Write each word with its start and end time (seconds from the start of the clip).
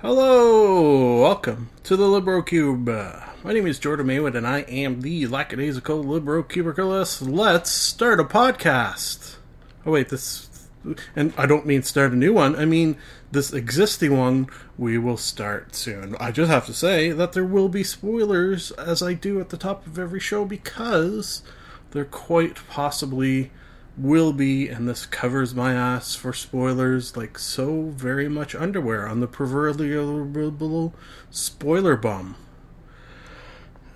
Hello, 0.00 1.22
welcome 1.22 1.70
to 1.82 1.96
the 1.96 2.04
LibroCube. 2.04 2.88
Uh, 2.88 3.32
my 3.42 3.52
name 3.52 3.66
is 3.66 3.80
Jordan 3.80 4.06
Maywood, 4.06 4.36
and 4.36 4.46
I 4.46 4.60
am 4.60 5.00
the 5.00 5.26
lackadaisical 5.26 6.04
Librocubicularist. 6.04 7.28
Let's 7.28 7.72
start 7.72 8.20
a 8.20 8.24
podcast. 8.24 9.38
Oh 9.84 9.90
wait, 9.90 10.10
this, 10.10 10.68
and 11.16 11.34
I 11.36 11.46
don't 11.46 11.66
mean 11.66 11.82
start 11.82 12.12
a 12.12 12.16
new 12.16 12.32
one. 12.32 12.54
I 12.54 12.64
mean 12.64 12.96
this 13.32 13.52
existing 13.52 14.16
one. 14.16 14.46
We 14.78 14.98
will 14.98 15.16
start 15.16 15.74
soon. 15.74 16.14
I 16.20 16.30
just 16.30 16.48
have 16.48 16.66
to 16.66 16.74
say 16.74 17.10
that 17.10 17.32
there 17.32 17.44
will 17.44 17.68
be 17.68 17.82
spoilers, 17.82 18.70
as 18.70 19.02
I 19.02 19.14
do 19.14 19.40
at 19.40 19.48
the 19.48 19.56
top 19.56 19.84
of 19.84 19.98
every 19.98 20.20
show, 20.20 20.44
because 20.44 21.42
they're 21.90 22.04
quite 22.04 22.68
possibly 22.68 23.50
will 23.98 24.32
be, 24.32 24.68
and 24.68 24.88
this 24.88 25.06
covers 25.06 25.54
my 25.54 25.74
ass 25.74 26.14
for 26.14 26.32
spoilers 26.32 27.16
like 27.16 27.38
so 27.38 27.90
very 27.90 28.28
much 28.28 28.54
underwear 28.54 29.08
on 29.08 29.20
the 29.20 29.26
proverbial 29.26 30.94
spoiler 31.30 31.96
bum. 31.96 32.36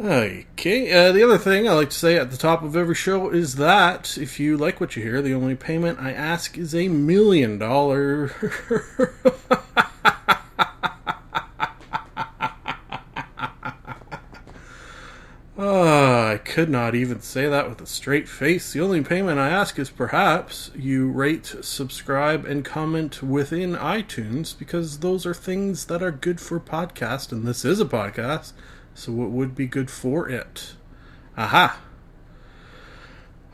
Okay, 0.00 0.92
uh, 0.92 1.12
the 1.12 1.23
other 1.23 1.39
thing 1.39 1.69
I 1.69 1.73
like 1.73 1.91
to 1.91 1.97
say 1.97 2.17
at 2.17 2.30
the 2.30 2.36
top 2.36 2.62
of 2.62 2.75
every 2.75 2.95
show 2.95 3.30
is 3.30 3.56
that 3.56 4.19
if 4.19 4.41
you 4.41 4.56
like 4.56 4.80
what 4.80 4.97
you 4.97 5.03
hear, 5.03 5.23
the 5.23 5.34
only 5.34 5.55
payment 5.55 6.00
I 6.00 6.12
ask 6.12 6.58
is 6.58 6.75
a 6.75 6.89
million 6.89 7.58
dollar. 7.58 8.33
Ah, 15.64 16.30
I 16.30 16.39
could 16.53 16.69
not 16.69 16.95
even 16.95 17.19
say 17.22 17.48
that 17.48 17.67
with 17.67 17.81
a 17.81 17.86
straight 17.86 18.28
face. 18.28 18.75
The 18.75 18.83
only 18.83 19.00
payment 19.00 19.39
I 19.39 19.48
ask 19.48 19.78
is 19.78 19.89
perhaps 19.89 20.70
you 20.75 21.11
rate, 21.11 21.47
subscribe, 21.62 22.45
and 22.45 22.62
comment 22.62 23.22
within 23.22 23.72
iTunes 23.75 24.56
because 24.58 24.98
those 24.98 25.25
are 25.25 25.33
things 25.33 25.86
that 25.86 26.03
are 26.03 26.11
good 26.11 26.42
for 26.42 26.61
podcast, 26.61 27.33
and 27.33 27.47
this 27.47 27.64
is 27.64 27.80
a 27.80 27.86
podcast, 27.86 28.53
so 28.95 29.12
it 29.23 29.30
would 29.30 29.55
be 29.55 29.67
good 29.67 29.91
for 29.91 30.28
it. 30.28 30.75
Aha! 31.39 31.80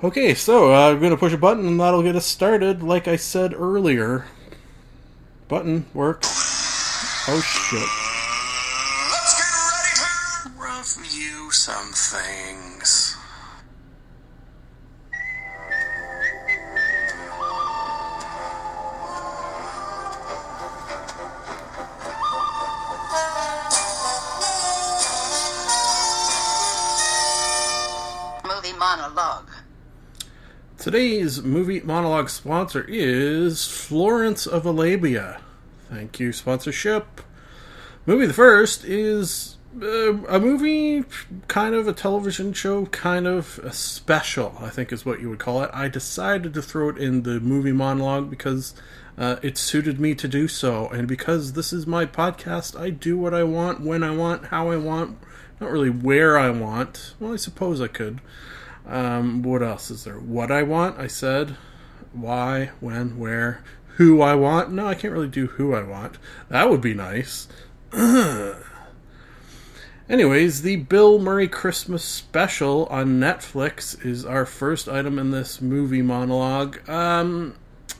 Okay, 0.02 0.34
so 0.34 0.74
uh, 0.74 0.90
I'm 0.90 0.98
going 0.98 1.12
to 1.12 1.16
push 1.16 1.32
a 1.32 1.38
button 1.38 1.68
and 1.68 1.78
that'll 1.78 2.02
get 2.02 2.16
us 2.16 2.26
started. 2.26 2.82
Like 2.82 3.06
I 3.06 3.14
said 3.14 3.54
earlier, 3.54 4.26
button 5.46 5.86
works. 5.94 7.28
Oh 7.28 7.40
shit. 7.40 7.97
Today's 30.88 31.42
movie 31.42 31.80
monologue 31.80 32.30
sponsor 32.30 32.82
is 32.88 33.66
Florence 33.66 34.46
of 34.46 34.64
Alabia. 34.64 35.38
Thank 35.90 36.18
you, 36.18 36.32
sponsorship. 36.32 37.20
Movie 38.06 38.24
the 38.24 38.32
first 38.32 38.86
is 38.86 39.58
uh, 39.82 40.14
a 40.24 40.40
movie, 40.40 41.04
kind 41.46 41.74
of 41.74 41.86
a 41.88 41.92
television 41.92 42.54
show, 42.54 42.86
kind 42.86 43.26
of 43.26 43.60
a 43.62 43.70
special, 43.70 44.56
I 44.60 44.70
think 44.70 44.90
is 44.90 45.04
what 45.04 45.20
you 45.20 45.28
would 45.28 45.38
call 45.38 45.62
it. 45.62 45.68
I 45.74 45.88
decided 45.88 46.54
to 46.54 46.62
throw 46.62 46.88
it 46.88 46.96
in 46.96 47.22
the 47.22 47.38
movie 47.38 47.72
monologue 47.72 48.30
because 48.30 48.72
uh, 49.18 49.36
it 49.42 49.58
suited 49.58 50.00
me 50.00 50.14
to 50.14 50.26
do 50.26 50.48
so, 50.48 50.88
and 50.88 51.06
because 51.06 51.52
this 51.52 51.70
is 51.70 51.86
my 51.86 52.06
podcast, 52.06 52.80
I 52.80 52.88
do 52.88 53.18
what 53.18 53.34
I 53.34 53.42
want, 53.42 53.82
when 53.82 54.02
I 54.02 54.16
want, 54.16 54.46
how 54.46 54.70
I 54.70 54.78
want, 54.78 55.18
not 55.60 55.70
really 55.70 55.90
where 55.90 56.38
I 56.38 56.48
want. 56.48 57.12
Well, 57.20 57.34
I 57.34 57.36
suppose 57.36 57.78
I 57.78 57.88
could. 57.88 58.22
Um, 58.88 59.42
what 59.42 59.62
else 59.62 59.90
is 59.90 60.04
there? 60.04 60.18
What 60.18 60.50
I 60.50 60.62
want, 60.62 60.98
I 60.98 61.06
said. 61.06 61.56
Why, 62.12 62.70
when, 62.80 63.18
where, 63.18 63.62
who 63.96 64.22
I 64.22 64.34
want. 64.34 64.72
No, 64.72 64.86
I 64.86 64.94
can't 64.94 65.12
really 65.12 65.28
do 65.28 65.46
who 65.46 65.74
I 65.74 65.82
want. 65.82 66.18
That 66.48 66.70
would 66.70 66.80
be 66.80 66.94
nice. 66.94 67.48
Anyways, 70.08 70.62
the 70.62 70.76
Bill 70.76 71.18
Murray 71.18 71.48
Christmas 71.48 72.02
special 72.02 72.86
on 72.86 73.20
Netflix 73.20 74.04
is 74.06 74.24
our 74.24 74.46
first 74.46 74.88
item 74.88 75.18
in 75.18 75.32
this 75.32 75.60
movie 75.60 76.00
monologue. 76.00 76.88
Um, 76.88 77.56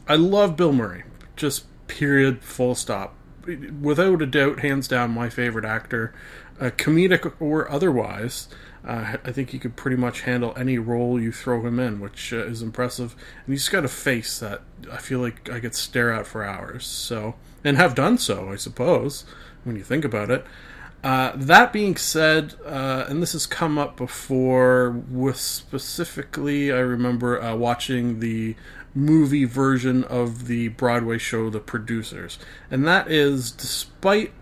I 0.09 0.15
love 0.17 0.57
Bill 0.57 0.73
Murray. 0.73 1.05
Just 1.37 1.67
period, 1.87 2.43
full 2.43 2.75
stop. 2.75 3.15
Without 3.81 4.23
a 4.23 4.27
doubt, 4.27 4.61
hands 4.61 4.89
down, 4.89 5.11
my 5.11 5.29
favorite 5.29 5.67
actor, 5.67 6.15
uh, 6.61 6.71
comedic 6.71 7.33
or 7.41 7.71
otherwise. 7.71 8.49
Uh, 8.89 9.19
I 9.23 9.33
think 9.33 9.51
he 9.51 9.59
could 9.59 9.77
pretty 9.77 9.99
much 9.99 10.23
handle 10.23 10.55
any 10.57 10.79
role 10.79 11.21
you 11.21 11.31
throw 11.31 11.65
him 11.65 11.79
in, 11.79 12.01
which 12.01 12.33
uh, 12.33 12.39
is 12.39 12.63
impressive. 12.63 13.15
And 13.45 13.53
he's 13.53 13.69
got 13.69 13.85
a 13.85 13.89
face 13.89 14.39
that 14.39 14.63
I 14.91 14.97
feel 14.97 15.21
like 15.21 15.51
I 15.51 15.61
could 15.61 15.75
stare 15.75 16.11
at 16.11 16.27
for 16.27 16.43
hours. 16.43 16.87
So, 16.87 17.35
and 17.63 17.77
have 17.77 17.95
done 17.95 18.17
so, 18.17 18.51
I 18.51 18.57
suppose, 18.57 19.27
when 19.63 19.77
you 19.77 19.83
think 19.83 20.07
about 20.07 20.31
it. 20.31 20.47
Uh, 21.05 21.33
that 21.37 21.71
being 21.73 21.97
said, 21.97 22.55
uh, 22.65 23.05
and 23.09 23.23
this 23.23 23.33
has 23.33 23.47
come 23.47 23.77
up 23.77 23.97
before, 23.97 24.91
with 24.91 25.37
specifically, 25.37 26.73
I 26.73 26.79
remember 26.79 27.41
uh, 27.41 27.55
watching 27.55 28.21
the 28.21 28.57
movie 28.95 29.45
version 29.45 30.03
of 30.05 30.47
the 30.47 30.69
Broadway 30.69 31.19
show 31.19 31.51
The 31.51 31.61
Producers. 31.61 32.39
And 32.71 32.87
that 32.89 33.11
is, 33.11 33.53
despite 33.53 34.33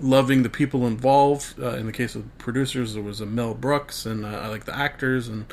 loving 0.00 0.42
the 0.42 0.50
people 0.50 0.86
involved, 0.86 1.60
uh, 1.60 1.74
in 1.76 1.86
the 1.86 1.92
case 1.92 2.14
of 2.14 2.36
producers, 2.38 2.94
there 2.94 3.02
was 3.02 3.20
a 3.20 3.26
Mel 3.26 3.54
Brooks, 3.54 4.06
and 4.06 4.24
uh, 4.24 4.28
I 4.28 4.48
like 4.48 4.64
the 4.64 4.76
actors, 4.76 5.28
and 5.28 5.46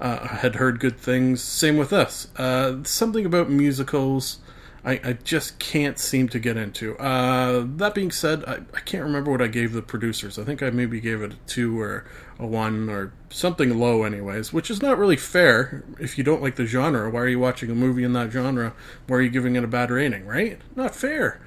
uh, 0.00 0.18
I 0.22 0.34
had 0.36 0.56
heard 0.56 0.80
good 0.80 0.98
things. 0.98 1.42
Same 1.42 1.76
with 1.76 1.90
this. 1.90 2.28
Uh, 2.36 2.82
something 2.84 3.26
about 3.26 3.50
musicals. 3.50 4.38
I, 4.82 4.92
I 5.04 5.12
just 5.12 5.58
can't 5.58 5.98
seem 5.98 6.30
to 6.30 6.38
get 6.38 6.56
into. 6.56 6.96
Uh, 6.96 7.64
that 7.76 7.94
being 7.94 8.10
said, 8.10 8.44
I, 8.46 8.60
I 8.74 8.80
can't 8.80 9.04
remember 9.04 9.30
what 9.30 9.42
I 9.42 9.46
gave 9.46 9.72
the 9.72 9.82
producers. 9.82 10.38
I 10.38 10.44
think 10.44 10.62
I 10.62 10.70
maybe 10.70 11.00
gave 11.00 11.20
it 11.20 11.34
a 11.34 11.36
two 11.46 11.78
or 11.78 12.06
a 12.38 12.46
one 12.46 12.88
or 12.88 13.12
something 13.28 13.78
low, 13.78 14.04
anyways, 14.04 14.54
which 14.54 14.70
is 14.70 14.80
not 14.80 14.96
really 14.96 15.18
fair 15.18 15.84
if 15.98 16.16
you 16.16 16.24
don't 16.24 16.40
like 16.40 16.56
the 16.56 16.64
genre. 16.64 17.10
Why 17.10 17.20
are 17.20 17.28
you 17.28 17.38
watching 17.38 17.70
a 17.70 17.74
movie 17.74 18.04
in 18.04 18.14
that 18.14 18.30
genre? 18.30 18.72
Why 19.06 19.18
are 19.18 19.22
you 19.22 19.28
giving 19.28 19.54
it 19.54 19.64
a 19.64 19.68
bad 19.68 19.90
rating, 19.90 20.24
right? 20.24 20.58
Not 20.74 20.96
fair. 20.96 21.42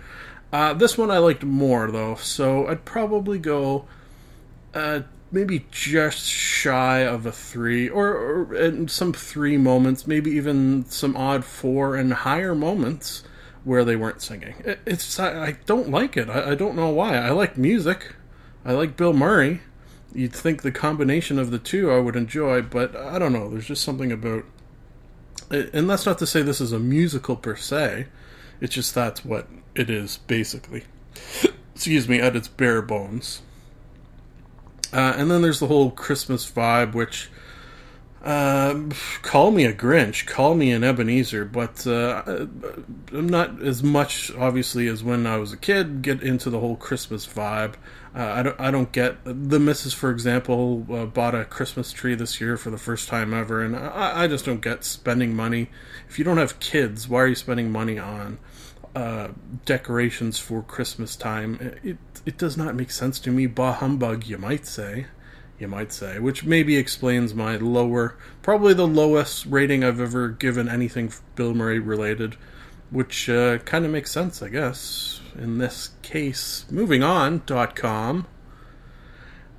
Uh, 0.53 0.72
this 0.72 1.00
one 1.00 1.09
I 1.09 1.18
liked 1.18 1.44
more, 1.44 1.89
though, 1.89 2.13
so 2.13 2.68
I'd 2.68 2.86
probably 2.86 3.39
go 3.39 3.88
uh, 4.75 5.01
maybe 5.31 5.66
just 5.72 6.27
shy 6.27 7.00
of 7.00 7.25
a 7.25 7.31
three, 7.31 7.89
or, 7.89 8.51
or 8.51 8.88
some 8.88 9.13
three 9.13 9.57
moments, 9.57 10.06
maybe 10.06 10.30
even 10.30 10.86
some 10.86 11.18
odd 11.18 11.44
four 11.44 11.95
and 11.95 12.13
higher 12.13 12.54
moments 12.54 13.24
where 13.63 13.83
they 13.83 13.95
weren't 13.95 14.22
singing. 14.22 14.54
It, 14.63 14.80
it's 14.86 15.19
I, 15.19 15.44
I 15.44 15.51
don't 15.66 15.89
like 15.89 16.16
it. 16.16 16.30
I, 16.30 16.51
I 16.51 16.56
don't 16.56 16.75
know 16.75 16.89
why. 16.89 17.18
I 17.18 17.31
like 17.31 17.57
music. 17.57 18.13
I 18.63 18.74
like 18.74 18.95
Bill 18.95 19.13
Murray. 19.13 19.62
You'd 20.13 20.33
think 20.33 20.62
the 20.62 20.72
combination 20.72 21.39
of 21.39 21.50
the 21.50 21.57
two 21.57 21.89
I 21.89 22.00
would 22.00 22.16
enjoy, 22.16 22.62
but 22.62 22.95
I 22.95 23.18
don't 23.18 23.33
know. 23.33 23.50
There's 23.50 23.66
just 23.66 23.83
something 23.83 24.12
about. 24.12 24.45
And 25.50 25.89
that's 25.89 26.06
not 26.06 26.19
to 26.19 26.27
say 26.27 26.44
this 26.44 26.62
is 26.62 26.72
a 26.72 26.80
musical 26.80 27.36
per 27.36 27.56
se. 27.56 28.06
It's 28.62 28.75
just 28.75 28.94
that's 28.94 29.25
what 29.25 29.48
it 29.75 29.90
is, 29.90 30.18
basically. 30.28 30.84
Excuse 31.75 32.08
me, 32.08 32.20
at 32.20 32.36
its 32.36 32.48
bare 32.48 32.81
bones. 32.81 33.42
Uh, 34.92 35.14
and 35.18 35.31
then 35.31 35.42
there's 35.42 35.60
the 35.60 35.68
whole 35.68 35.90
Christmas 35.90 36.50
vibe, 36.50 36.94
which 36.94 37.30
uh, 38.24 38.80
call 39.22 39.52
me 39.52 39.66
a 39.66 39.74
Grinch, 39.74 40.25
call 40.25 40.56
me 40.56 40.72
an 40.72 40.84
Ebenezer, 40.84 41.44
but 41.44 41.86
uh, 41.86 42.24
I'm 43.12 43.28
not 43.28 43.62
as 43.62 43.84
much, 43.84 44.31
obviously, 44.36 44.88
as 44.88 45.04
when 45.04 45.28
I 45.28 45.38
was 45.38 45.52
a 45.52 45.58
kid. 45.58 46.02
Get 46.02 46.24
into 46.24 46.50
the 46.50 46.60
whole 46.60 46.78
Christmas 46.78 47.28
vibe. 47.28 47.74
Uh, 48.16 48.22
I 48.22 48.44
don't. 48.44 48.60
I 48.62 48.72
don't 48.72 48.92
get 48.92 49.18
the 49.25 49.60
missus, 49.60 49.94
for 49.94 50.10
example, 50.10 50.86
uh, 50.90 51.06
bought 51.06 51.36
a 51.36 51.44
Christmas 51.44 51.92
tree 51.92 52.16
this 52.16 52.40
year 52.40 52.56
for 52.56 52.70
the 52.70 52.78
first 52.78 53.10
time 53.10 53.34
ever, 53.34 53.62
and 53.62 53.75
I, 53.75 54.24
I 54.24 54.28
just 54.28 54.46
don't 54.46 54.62
get 54.62 54.86
spending 54.86 55.36
money. 55.36 55.70
If 56.08 56.18
you 56.18 56.24
don't 56.24 56.38
have 56.38 56.60
kids, 56.60 57.10
why 57.10 57.22
are 57.22 57.28
you 57.28 57.36
spending 57.36 57.72
money 57.72 58.00
on 58.00 58.38
uh, 58.95 59.30
decorations 59.66 60.40
for 60.40 60.62
Christmas 60.62 61.16
time. 61.16 61.80
It 61.84 61.98
it 62.25 62.38
does 62.38 62.56
not 62.57 62.75
make 62.75 62.92
sense 62.92 63.19
to 63.22 63.31
me. 63.31 63.48
Bah 63.48 63.74
humbug, 63.74 64.25
you 64.25 64.38
might 64.38 64.66
say. 64.66 65.07
You 65.60 65.68
might 65.68 65.94
say, 65.94 66.19
which 66.19 66.44
maybe 66.44 66.75
explains 66.75 67.34
my 67.34 67.56
lower, 67.56 68.18
probably 68.42 68.74
the 68.74 68.88
lowest 68.88 69.45
rating 69.45 69.84
I've 69.84 70.01
ever 70.01 70.28
given 70.28 70.68
anything 70.68 71.13
Bill 71.36 71.54
Murray 71.54 71.80
related, 71.80 72.36
which 72.90 73.30
uh, 73.30 73.60
kind 73.60 73.86
of 73.86 73.92
makes 73.92 74.12
sense, 74.12 74.42
I 74.42 74.50
guess, 74.50 75.22
in 75.38 75.60
this 75.60 75.92
case. 76.01 76.66
Moving 76.69 77.04
on, 77.04 77.44
dot 77.46 77.75
com. 77.75 78.25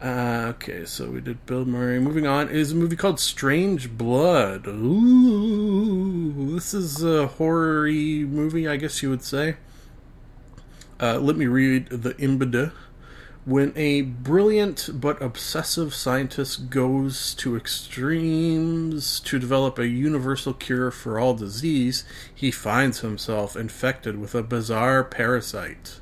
Uh, 0.05 0.49
okay, 0.51 0.85
so 0.85 1.09
we 1.09 1.19
did 1.19 1.47
Bill 1.47 1.65
Murray. 1.65 1.99
Moving 1.99 2.27
on 2.27 2.51
is 2.51 2.73
a 2.73 2.75
movie 2.75 2.95
called 2.95 3.19
Strange 3.19 3.91
Blood. 3.97 4.67
Ooh, 4.67 6.53
this 6.53 6.75
is 6.75 7.03
a 7.03 7.27
horror 7.27 7.87
movie, 7.87 8.69
I 8.69 8.77
guess 8.77 9.03
you 9.03 9.09
would 9.09 9.23
say. 9.23 9.56
Uh, 11.01 11.19
let 11.21 11.37
me 11.37 11.47
read 11.47 11.89
the 11.89 12.12
IMBD. 12.12 12.71
When 13.47 13.73
a 13.77 14.03
brilliant 14.03 14.91
but 14.93 15.23
obsessive 15.23 15.95
scientist 15.95 16.69
goes 16.69 17.33
to 17.37 17.56
extremes 17.56 19.21
to 19.21 19.39
develop 19.39 19.79
a 19.79 19.89
universal 19.89 20.53
cure 20.53 20.91
for 20.91 21.19
all 21.19 21.33
disease, 21.33 22.05
he 22.35 22.51
finds 22.51 23.01
himself 23.01 23.56
infected 23.56 24.19
with 24.19 24.35
a 24.35 24.43
bizarre 24.43 25.03
parasite. 25.03 26.01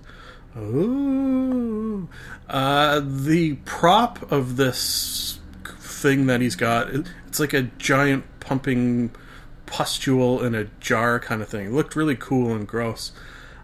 Ooh. 0.56 2.08
Uh, 2.48 3.00
the 3.04 3.54
prop 3.64 4.30
of 4.30 4.56
this 4.56 5.38
thing 5.78 6.26
that 6.26 6.40
he's 6.40 6.56
got, 6.56 6.90
it's 7.26 7.40
like 7.40 7.52
a 7.52 7.62
giant 7.78 8.24
pumping 8.40 9.10
pustule 9.66 10.42
in 10.42 10.54
a 10.54 10.64
jar 10.80 11.18
kind 11.18 11.40
of 11.40 11.48
thing. 11.48 11.68
It 11.68 11.72
looked 11.72 11.96
really 11.96 12.16
cool 12.16 12.52
and 12.52 12.68
gross. 12.68 13.12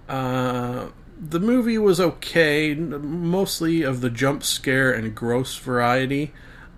Uh, 0.09 0.89
the 1.21 1.41
movie 1.41 1.79
was 1.79 2.01
okay, 2.01 2.75
mostly 2.75 3.83
of 3.83 4.01
the 4.01 4.09
jump 4.09 4.43
scare 4.43 4.93
and 4.93 5.15
gross 5.15 5.57
variety. 5.57 6.33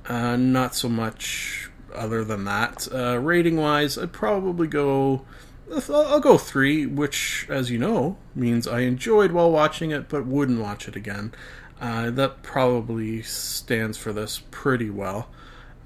Uh, 0.09 0.37
not 0.37 0.75
so 0.75 0.89
much 0.89 1.71
other 1.95 2.25
than 2.25 2.45
that. 2.45 2.89
Uh, 2.93 3.19
rating 3.19 3.57
wise, 3.57 3.99
I'd 3.99 4.12
probably 4.12 4.67
go 4.67 5.25
I'll 5.73 6.21
go 6.21 6.37
three, 6.37 6.87
which, 6.87 7.47
as 7.49 7.71
you 7.71 7.79
know, 7.79 8.17
means 8.35 8.67
I 8.67 8.81
enjoyed 8.81 9.33
while 9.33 9.51
watching 9.51 9.91
it, 9.91 10.09
but 10.09 10.27
wouldn't 10.27 10.61
watch 10.61 10.89
it 10.89 10.97
again. 10.97 11.33
Uh, 11.81 12.11
that 12.11 12.43
probably 12.43 13.23
stands 13.23 13.97
for 13.97 14.13
this 14.13 14.43
pretty 14.51 14.91
well. 14.91 15.29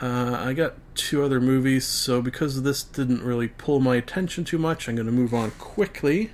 Uh, 0.01 0.37
I 0.39 0.53
got 0.55 0.75
two 0.95 1.23
other 1.23 1.41
movies, 1.41 1.85
so 1.87 2.21
because 2.21 2.63
this 2.63 2.83
didn't 2.83 3.23
really 3.23 3.49
pull 3.49 3.79
my 3.81 3.97
attention 3.97 4.45
too 4.45 4.59
much, 4.59 4.89
I'm 4.89 4.97
going 4.97 5.07
to 5.07 5.13
move 5.13 5.33
on 5.33 5.53
quickly. 5.53 6.33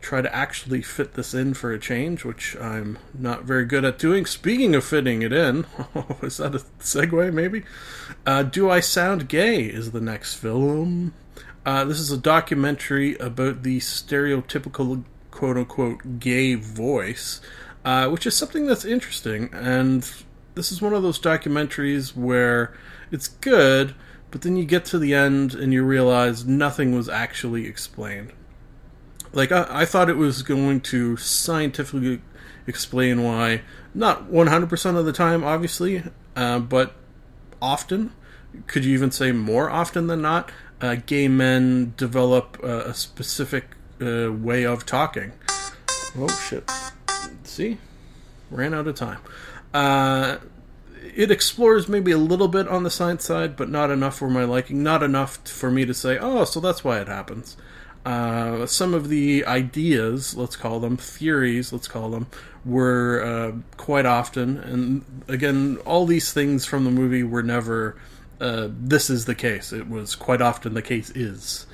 Try 0.00 0.22
to 0.22 0.34
actually 0.34 0.80
fit 0.80 1.14
this 1.14 1.34
in 1.34 1.54
for 1.54 1.72
a 1.72 1.78
change, 1.78 2.24
which 2.24 2.56
I'm 2.56 2.98
not 3.12 3.44
very 3.44 3.64
good 3.64 3.84
at 3.84 3.98
doing. 3.98 4.24
Speaking 4.24 4.74
of 4.74 4.84
fitting 4.84 5.22
it 5.22 5.32
in, 5.32 5.66
is 6.22 6.38
that 6.38 6.54
a 6.54 6.60
segue 6.80 7.32
maybe? 7.32 7.64
Uh, 8.24 8.44
Do 8.44 8.70
I 8.70 8.80
Sound 8.80 9.28
Gay 9.28 9.64
is 9.64 9.90
the 9.90 10.00
next 10.00 10.36
film. 10.36 11.14
Uh, 11.66 11.84
this 11.84 12.00
is 12.00 12.10
a 12.10 12.18
documentary 12.18 13.16
about 13.16 13.62
the 13.62 13.78
stereotypical 13.80 15.04
quote 15.30 15.56
unquote 15.56 16.18
gay 16.18 16.54
voice, 16.54 17.40
uh, 17.84 18.08
which 18.08 18.26
is 18.26 18.36
something 18.36 18.66
that's 18.66 18.84
interesting. 18.84 19.50
And 19.52 20.10
this 20.54 20.72
is 20.72 20.82
one 20.82 20.92
of 20.92 21.02
those 21.02 21.20
documentaries 21.20 22.16
where 22.16 22.74
it's 23.10 23.28
good, 23.28 23.94
but 24.30 24.42
then 24.42 24.56
you 24.56 24.64
get 24.64 24.84
to 24.86 24.98
the 24.98 25.14
end 25.14 25.54
and 25.54 25.72
you 25.72 25.84
realize 25.84 26.44
nothing 26.44 26.94
was 26.94 27.08
actually 27.08 27.66
explained. 27.66 28.32
Like, 29.32 29.52
I, 29.52 29.66
I 29.68 29.84
thought 29.84 30.08
it 30.08 30.16
was 30.16 30.42
going 30.42 30.80
to 30.82 31.16
scientifically 31.16 32.20
explain 32.66 33.22
why, 33.22 33.62
not 33.94 34.30
100% 34.30 34.96
of 34.96 35.04
the 35.04 35.12
time, 35.12 35.44
obviously, 35.44 36.02
uh, 36.34 36.58
but 36.58 36.94
often. 37.60 38.12
Could 38.66 38.84
you 38.84 38.94
even 38.94 39.10
say 39.10 39.32
more 39.32 39.70
often 39.70 40.06
than 40.06 40.22
not? 40.22 40.50
Uh, 40.80 40.96
gay 41.06 41.28
men 41.28 41.94
develop 41.96 42.58
uh, 42.62 42.84
a 42.86 42.94
specific 42.94 43.64
uh, 44.00 44.32
way 44.32 44.64
of 44.64 44.86
talking. 44.86 45.32
Oh 46.16 46.28
shit! 46.48 46.70
See, 47.44 47.78
ran 48.50 48.74
out 48.74 48.86
of 48.86 48.94
time. 48.94 49.18
Uh, 49.74 50.38
it 51.14 51.30
explores 51.30 51.88
maybe 51.88 52.12
a 52.12 52.18
little 52.18 52.48
bit 52.48 52.68
on 52.68 52.82
the 52.82 52.90
science 52.90 53.24
side, 53.24 53.56
but 53.56 53.68
not 53.68 53.90
enough 53.90 54.16
for 54.16 54.30
my 54.30 54.44
liking. 54.44 54.82
Not 54.82 55.02
enough 55.02 55.36
for 55.48 55.70
me 55.70 55.84
to 55.84 55.94
say, 55.94 56.18
"Oh, 56.18 56.44
so 56.44 56.60
that's 56.60 56.84
why 56.84 57.00
it 57.00 57.08
happens." 57.08 57.56
Uh, 58.06 58.64
some 58.64 58.94
of 58.94 59.08
the 59.08 59.44
ideas, 59.44 60.34
let's 60.34 60.56
call 60.56 60.80
them 60.80 60.96
theories, 60.96 61.72
let's 61.72 61.88
call 61.88 62.10
them, 62.10 62.26
were 62.64 63.22
uh, 63.22 63.76
quite 63.76 64.06
often, 64.06 64.56
and 64.58 65.04
again, 65.28 65.76
all 65.84 66.06
these 66.06 66.32
things 66.32 66.64
from 66.64 66.84
the 66.84 66.90
movie 66.90 67.22
were 67.22 67.42
never 67.42 67.96
uh, 68.40 68.68
this 68.70 69.10
is 69.10 69.24
the 69.24 69.34
case. 69.34 69.72
It 69.72 69.88
was 69.88 70.14
quite 70.14 70.40
often 70.40 70.74
the 70.74 70.82
case 70.82 71.10
is. 71.10 71.66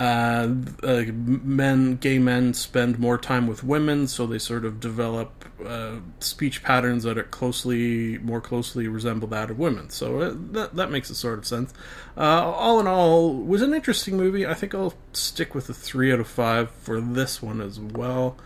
Uh, 0.00 0.48
uh, 0.82 1.04
men, 1.12 1.96
gay 1.96 2.18
men, 2.18 2.52
spend 2.54 2.98
more 2.98 3.16
time 3.18 3.46
with 3.46 3.62
women, 3.62 4.08
so 4.08 4.26
they 4.26 4.38
sort 4.38 4.64
of 4.64 4.80
develop 4.80 5.44
uh, 5.64 5.96
speech 6.18 6.62
patterns 6.62 7.04
that 7.04 7.16
are 7.16 7.22
closely, 7.22 8.18
more 8.18 8.40
closely 8.40 8.88
resemble 8.88 9.28
that 9.28 9.50
of 9.50 9.58
women. 9.58 9.90
So 9.90 10.20
uh, 10.20 10.34
that 10.52 10.74
that 10.74 10.90
makes 10.90 11.08
a 11.10 11.14
sort 11.14 11.38
of 11.38 11.46
sense. 11.46 11.72
Uh, 12.16 12.50
all 12.50 12.80
in 12.80 12.88
all, 12.88 13.32
was 13.32 13.62
an 13.62 13.74
interesting 13.74 14.16
movie. 14.16 14.44
I 14.44 14.54
think 14.54 14.74
I'll 14.74 14.94
stick 15.12 15.54
with 15.54 15.68
a 15.68 15.74
three 15.74 16.12
out 16.12 16.18
of 16.20 16.26
five 16.26 16.70
for 16.70 17.00
this 17.00 17.40
one 17.40 17.60
as 17.60 17.78
well. 17.78 18.36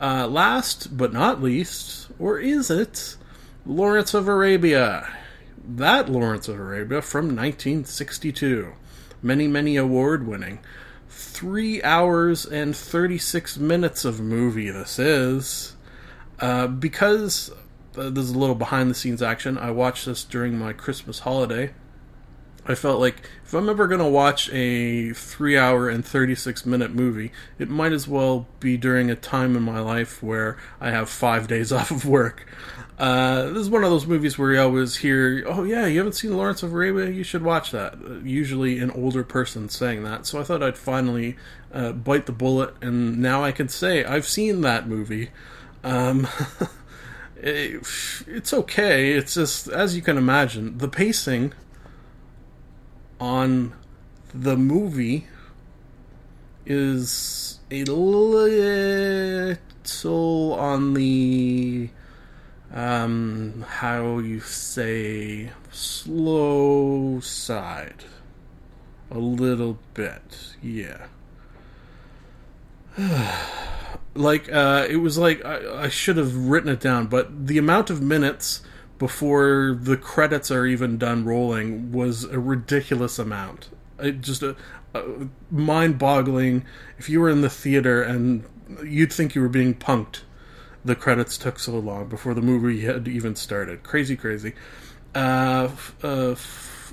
last 0.00 0.94
but 0.96 1.12
not 1.12 1.40
least, 1.40 2.08
or 2.18 2.38
is 2.38 2.70
it, 2.70 3.16
Lawrence 3.64 4.12
of 4.12 4.28
Arabia? 4.28 5.08
That 5.68 6.08
Lawrence 6.08 6.48
of 6.48 6.58
Arabia 6.58 7.02
from 7.02 7.26
1962. 7.26 8.72
Many, 9.22 9.46
many 9.46 9.76
award 9.76 10.26
winning. 10.26 10.60
Three 11.08 11.82
hours 11.82 12.46
and 12.46 12.74
36 12.74 13.58
minutes 13.58 14.04
of 14.04 14.20
movie, 14.20 14.70
this 14.70 14.98
is. 14.98 15.76
Uh, 16.40 16.68
because 16.68 17.50
uh, 17.96 18.08
there's 18.10 18.30
a 18.30 18.38
little 18.38 18.54
behind 18.54 18.90
the 18.90 18.94
scenes 18.94 19.22
action, 19.22 19.58
I 19.58 19.70
watched 19.70 20.06
this 20.06 20.24
during 20.24 20.58
my 20.58 20.72
Christmas 20.72 21.20
holiday. 21.20 21.74
I 22.68 22.74
felt 22.74 23.00
like 23.00 23.22
if 23.44 23.54
I'm 23.54 23.68
ever 23.70 23.86
going 23.86 24.00
to 24.00 24.06
watch 24.06 24.50
a 24.52 25.14
3 25.14 25.56
hour 25.56 25.88
and 25.88 26.04
36 26.04 26.66
minute 26.66 26.92
movie, 26.92 27.32
it 27.58 27.70
might 27.70 27.92
as 27.92 28.06
well 28.06 28.46
be 28.60 28.76
during 28.76 29.10
a 29.10 29.16
time 29.16 29.56
in 29.56 29.62
my 29.62 29.80
life 29.80 30.22
where 30.22 30.58
I 30.78 30.90
have 30.90 31.08
five 31.08 31.48
days 31.48 31.72
off 31.78 31.90
of 31.90 32.04
work. 32.04 32.46
Uh, 32.98 33.44
this 33.50 33.58
is 33.58 33.70
one 33.70 33.84
of 33.84 33.90
those 33.90 34.06
movies 34.06 34.36
where 34.38 34.52
you 34.52 34.60
always 34.60 34.96
hear, 34.96 35.44
"Oh 35.46 35.62
yeah, 35.62 35.86
you 35.86 35.98
haven't 35.98 36.14
seen 36.14 36.36
Lawrence 36.36 36.64
of 36.64 36.72
Arabia? 36.72 37.08
You 37.08 37.22
should 37.22 37.42
watch 37.42 37.70
that." 37.70 37.96
Usually, 38.24 38.80
an 38.80 38.90
older 38.90 39.22
person 39.22 39.68
saying 39.68 40.02
that. 40.02 40.26
So 40.26 40.40
I 40.40 40.42
thought 40.42 40.64
I'd 40.64 40.76
finally 40.76 41.36
uh, 41.72 41.92
bite 41.92 42.26
the 42.26 42.32
bullet, 42.32 42.74
and 42.82 43.18
now 43.18 43.44
I 43.44 43.52
can 43.52 43.68
say 43.68 44.04
I've 44.04 44.26
seen 44.26 44.62
that 44.62 44.88
movie. 44.88 45.30
Um, 45.84 46.26
it, 47.36 47.86
it's 48.26 48.52
okay. 48.52 49.12
It's 49.12 49.34
just 49.34 49.68
as 49.68 49.94
you 49.94 50.02
can 50.02 50.18
imagine, 50.18 50.78
the 50.78 50.88
pacing 50.88 51.52
on 53.20 53.74
the 54.34 54.56
movie 54.56 55.26
is 56.66 57.58
a 57.70 57.84
little 57.84 58.28
on 60.52 60.94
the 60.94 61.88
um, 62.72 63.64
how 63.66 64.18
you 64.18 64.40
say 64.40 65.50
slow 65.70 67.20
side. 67.20 68.04
A 69.10 69.18
little 69.18 69.78
bit 69.94 70.54
yeah. 70.62 71.06
Like 74.14 74.50
uh 74.52 74.86
it 74.90 74.96
was 74.96 75.16
like 75.16 75.44
I, 75.44 75.84
I 75.84 75.88
should 75.88 76.16
have 76.16 76.34
written 76.34 76.68
it 76.68 76.80
down 76.80 77.06
but 77.06 77.46
the 77.46 77.56
amount 77.56 77.88
of 77.88 78.02
minutes 78.02 78.62
before 78.98 79.76
the 79.80 79.96
credits 79.96 80.50
are 80.50 80.66
even 80.66 80.98
done 80.98 81.24
rolling 81.24 81.92
was 81.92 82.24
a 82.24 82.38
ridiculous 82.38 83.18
amount 83.18 83.68
it 83.98 84.20
just 84.20 84.42
a, 84.42 84.56
a 84.94 85.28
mind-boggling 85.50 86.64
if 86.98 87.08
you 87.08 87.20
were 87.20 87.28
in 87.28 87.40
the 87.40 87.50
theater 87.50 88.02
and 88.02 88.44
you'd 88.84 89.12
think 89.12 89.34
you 89.34 89.40
were 89.40 89.48
being 89.48 89.74
punked 89.74 90.20
the 90.84 90.96
credits 90.96 91.38
took 91.38 91.58
so 91.58 91.78
long 91.78 92.08
before 92.08 92.34
the 92.34 92.42
movie 92.42 92.80
had 92.80 93.08
even 93.08 93.36
started. 93.36 93.82
Crazy, 93.82 94.16
crazy. 94.16 94.54
Uh, 95.14 95.70
uh, 96.02 96.34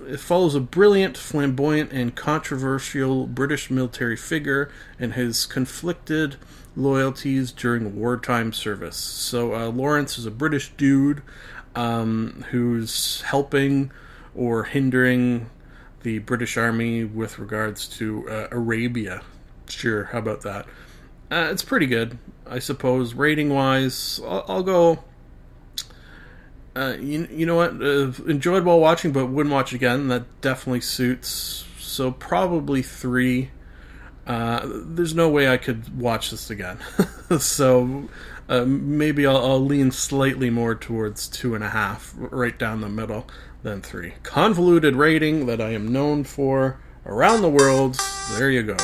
it 0.08 0.20
follows 0.20 0.56
a 0.56 0.60
brilliant, 0.60 1.18
flamboyant, 1.18 1.92
and 1.92 2.16
controversial 2.16 3.28
British 3.28 3.70
military 3.70 4.18
figure 4.18 4.70
and 5.00 5.14
his 5.14 5.46
conflicted 5.46 6.36
loyalties 6.76 7.52
during 7.52 7.96
wartime 7.96 8.52
service. 8.52 8.98
So 8.98 9.56
uh, 9.56 9.68
Lawrence 9.70 10.18
is 10.18 10.26
a 10.26 10.32
British 10.32 10.72
dude 10.76 11.22
um, 11.76 12.46
who's 12.50 13.22
helping 13.22 13.92
or 14.34 14.64
hindering 14.64 15.50
the 16.04 16.20
British 16.20 16.58
Army 16.58 17.04
with 17.04 17.40
regards 17.40 17.88
to 17.88 18.30
uh, 18.30 18.48
Arabia. 18.52 19.22
Sure, 19.68 20.06
how 20.06 20.20
about 20.20 20.42
that? 20.42 20.66
Uh, 21.32 21.48
it's 21.52 21.64
pretty 21.64 21.88
good, 21.88 22.18
I 22.48 22.60
suppose. 22.60 23.14
Rating 23.14 23.50
wise, 23.50 24.20
I'll, 24.26 24.46
I'll 24.48 24.64
go. 24.64 25.04
Uh, 26.76 26.96
you, 27.00 27.28
you 27.32 27.46
know 27.46 27.56
what? 27.56 27.82
Uh, 27.82 28.12
enjoyed 28.30 28.64
while 28.66 28.80
watching, 28.80 29.12
but 29.12 29.28
wouldn't 29.28 29.54
watch 29.54 29.74
again. 29.74 30.08
That 30.10 30.42
definitely 30.42 30.82
suits. 30.82 31.66
So 31.80 32.12
probably 32.12 32.82
three. 32.82 33.50
Uh, 34.28 34.62
there's 34.66 35.16
no 35.16 35.30
way 35.30 35.48
I 35.48 35.58
could 35.58 36.00
watch 36.00 36.32
this 36.32 36.50
again. 36.50 36.78
so 37.40 38.10
uh, 38.48 38.66
maybe 38.66 39.26
I'll, 39.26 39.38
I'll, 39.38 39.66
lean 39.66 39.92
slightly 39.92 40.50
more 40.50 40.76
towards 40.76 41.28
two 41.28 41.56
and 41.56 41.64
a 41.64 41.70
half, 41.70 42.14
right 42.18 42.58
down 42.58 42.82
the 42.82 42.90
middle, 42.90 43.28
than 43.64 43.82
three. 43.82 44.14
Convoluted 44.24 44.96
rating 44.96 45.48
that 45.48 45.60
I 45.60 45.72
am 45.72 45.92
known 45.92 46.24
for 46.24 46.80
around 47.06 47.42
the 47.42 47.50
world. 47.50 48.00
There 48.38 48.52
you 48.52 48.64
go. 48.64 48.78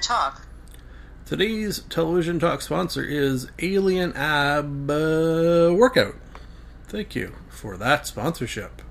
Talk. 0.00 0.46
Today's 1.24 1.80
television 1.88 2.38
talk 2.38 2.62
sponsor 2.62 3.02
is 3.02 3.48
Alien 3.58 4.12
Ab 4.14 4.90
uh, 4.90 5.74
Workout. 5.74 6.14
Thank 6.86 7.16
you 7.16 7.34
for 7.48 7.76
that 7.76 8.06
sponsorship. 8.06 8.82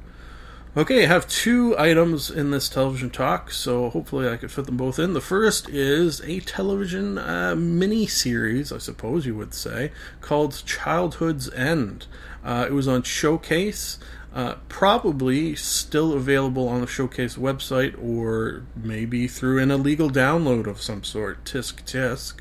Okay, 0.76 1.06
I 1.06 1.08
have 1.08 1.30
two 1.30 1.74
items 1.80 2.30
in 2.30 2.52
this 2.52 2.68
television 2.68 3.10
talk, 3.10 3.52
so 3.52 3.90
hopefully 3.90 4.28
I 4.28 4.36
could 4.36 4.52
fit 4.52 4.66
them 4.66 4.76
both 4.76 5.00
in. 5.00 5.14
The 5.14 5.22
first 5.22 5.70
is 5.70 6.20
a 6.22 6.42
television 6.42 7.18
uh, 7.18 7.56
mini 7.56 8.08
series, 8.08 8.74
I 8.74 8.80
suppose 8.80 9.26
you 9.26 9.36
would 9.36 9.54
say, 9.54 9.94
called 10.20 10.62
Childhood's 10.66 11.50
End. 11.54 12.08
Uh, 12.44 12.66
it 12.68 12.74
was 12.74 12.90
on 12.90 13.04
Showcase. 13.04 13.98
Uh, 14.36 14.56
probably 14.68 15.56
still 15.56 16.12
available 16.12 16.68
on 16.68 16.82
the 16.82 16.88
Showcase 16.88 17.38
website 17.38 17.98
or 18.04 18.66
maybe 18.76 19.30
through 19.30 19.60
an 19.60 19.72
illegal 19.72 20.12
download 20.12 20.68
of 20.68 20.82
some 20.82 21.06
sort. 21.06 21.46
Tisk 21.46 21.86
tisk. 21.86 22.34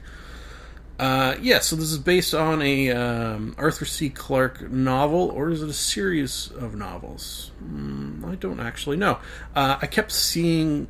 Uh, 0.98 1.36
yeah, 1.40 1.60
so 1.60 1.76
this 1.76 1.92
is 1.92 1.98
based 1.98 2.34
on 2.34 2.62
a 2.62 2.90
um, 2.90 3.54
Arthur 3.58 3.84
C. 3.84 4.10
Clarke 4.10 4.70
novel, 4.70 5.30
or 5.30 5.50
is 5.50 5.62
it 5.62 5.68
a 5.68 5.72
series 5.72 6.50
of 6.50 6.74
novels? 6.74 7.52
Mm, 7.62 8.24
I 8.24 8.34
don't 8.36 8.60
actually 8.60 8.96
know. 8.96 9.18
Uh, 9.54 9.78
I 9.80 9.86
kept 9.86 10.10
seeing 10.12 10.88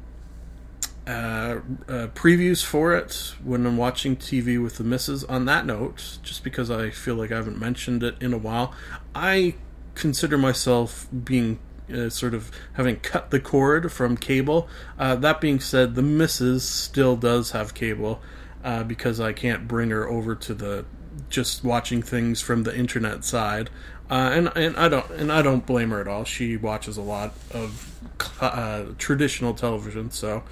uh, 1.06 1.10
uh, 1.10 2.06
previews 2.14 2.64
for 2.64 2.94
it 2.94 3.34
when 3.42 3.66
I'm 3.66 3.76
watching 3.76 4.16
TV 4.16 4.62
with 4.62 4.76
the 4.76 4.84
misses. 4.84 5.24
On 5.24 5.44
that 5.46 5.66
note, 5.66 6.18
just 6.22 6.44
because 6.44 6.70
I 6.70 6.90
feel 6.90 7.14
like 7.14 7.30
I 7.32 7.36
haven't 7.36 7.58
mentioned 7.58 8.02
it 8.02 8.16
in 8.20 8.32
a 8.32 8.38
while, 8.38 8.74
I 9.14 9.54
consider 9.94 10.38
myself 10.38 11.06
being 11.24 11.58
uh, 11.92 12.08
sort 12.08 12.34
of 12.34 12.50
having 12.74 12.96
cut 12.96 13.30
the 13.30 13.40
cord 13.40 13.92
from 13.92 14.16
cable. 14.16 14.68
Uh, 14.98 15.14
that 15.16 15.40
being 15.40 15.60
said, 15.60 15.94
the 15.94 16.02
missus 16.02 16.68
still 16.68 17.16
does 17.16 17.50
have 17.50 17.74
cable 17.74 18.20
uh, 18.62 18.82
because 18.84 19.20
I 19.20 19.32
can't 19.32 19.68
bring 19.68 19.90
her 19.90 20.08
over 20.08 20.34
to 20.34 20.54
the 20.54 20.84
just 21.30 21.62
watching 21.62 22.02
things 22.02 22.40
from 22.40 22.64
the 22.64 22.76
internet 22.76 23.24
side. 23.24 23.70
Uh, 24.10 24.30
and 24.32 24.52
and 24.56 24.76
I 24.76 24.88
don't 24.88 25.10
and 25.10 25.32
I 25.32 25.42
don't 25.42 25.64
blame 25.64 25.90
her 25.90 26.00
at 26.00 26.08
all. 26.08 26.24
She 26.24 26.56
watches 26.56 26.96
a 26.96 27.02
lot 27.02 27.32
of 27.50 28.00
uh, 28.40 28.84
traditional 28.98 29.54
television, 29.54 30.10
so. 30.10 30.42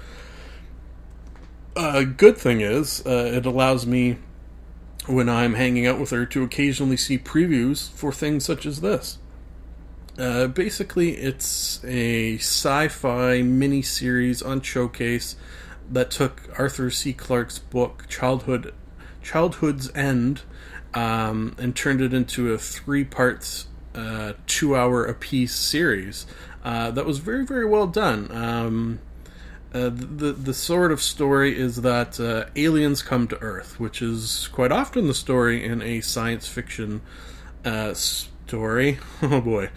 A 1.75 2.05
good 2.05 2.37
thing 2.37 2.61
is, 2.61 3.03
uh, 3.03 3.31
it 3.33 3.47
allows 3.47 3.87
me, 3.87 4.17
when 5.07 5.27
I'm 5.27 5.55
hanging 5.55 5.87
out 5.87 5.99
with 5.99 6.11
her, 6.11 6.23
to 6.23 6.43
occasionally 6.43 6.97
see 6.97 7.17
previews 7.17 7.89
for 7.89 8.11
things 8.11 8.45
such 8.45 8.67
as 8.67 8.81
this. 8.81 9.17
Uh, 10.17 10.47
basically, 10.47 11.17
it's 11.17 11.83
a 11.83 12.37
sci-fi 12.37 13.41
mini-series 13.41 14.41
on 14.41 14.61
Showcase 14.61 15.35
that 15.89 16.11
took 16.11 16.49
Arthur 16.57 16.91
C. 16.91 17.13
Clarke's 17.13 17.59
book 17.59 18.05
Childhood, 18.07 18.73
Childhood's 19.23 19.93
End, 19.95 20.41
um, 20.93 21.55
and 21.57 21.75
turned 21.75 22.01
it 22.01 22.13
into 22.13 22.53
a 22.53 22.57
three-part, 22.59 23.65
uh, 23.95 24.33
two-hour 24.45 25.05
apiece 25.05 25.55
series. 25.55 26.27
Uh, 26.63 26.91
that 26.91 27.05
was 27.05 27.17
very, 27.17 27.45
very 27.45 27.65
well 27.65 27.87
done. 27.87 28.31
Um, 28.31 28.99
uh, 29.73 29.89
the 29.89 30.31
the 30.33 30.53
sort 30.53 30.91
of 30.91 31.01
story 31.01 31.57
is 31.57 31.77
that 31.77 32.19
uh, 32.19 32.45
aliens 32.55 33.01
come 33.01 33.27
to 33.27 33.41
Earth, 33.41 33.79
which 33.79 34.03
is 34.03 34.47
quite 34.51 34.71
often 34.71 35.07
the 35.07 35.15
story 35.15 35.65
in 35.65 35.81
a 35.81 35.99
science 36.01 36.47
fiction 36.47 37.01
uh, 37.65 37.93
story. 37.93 38.99
Oh 39.23 39.41
boy. 39.41 39.69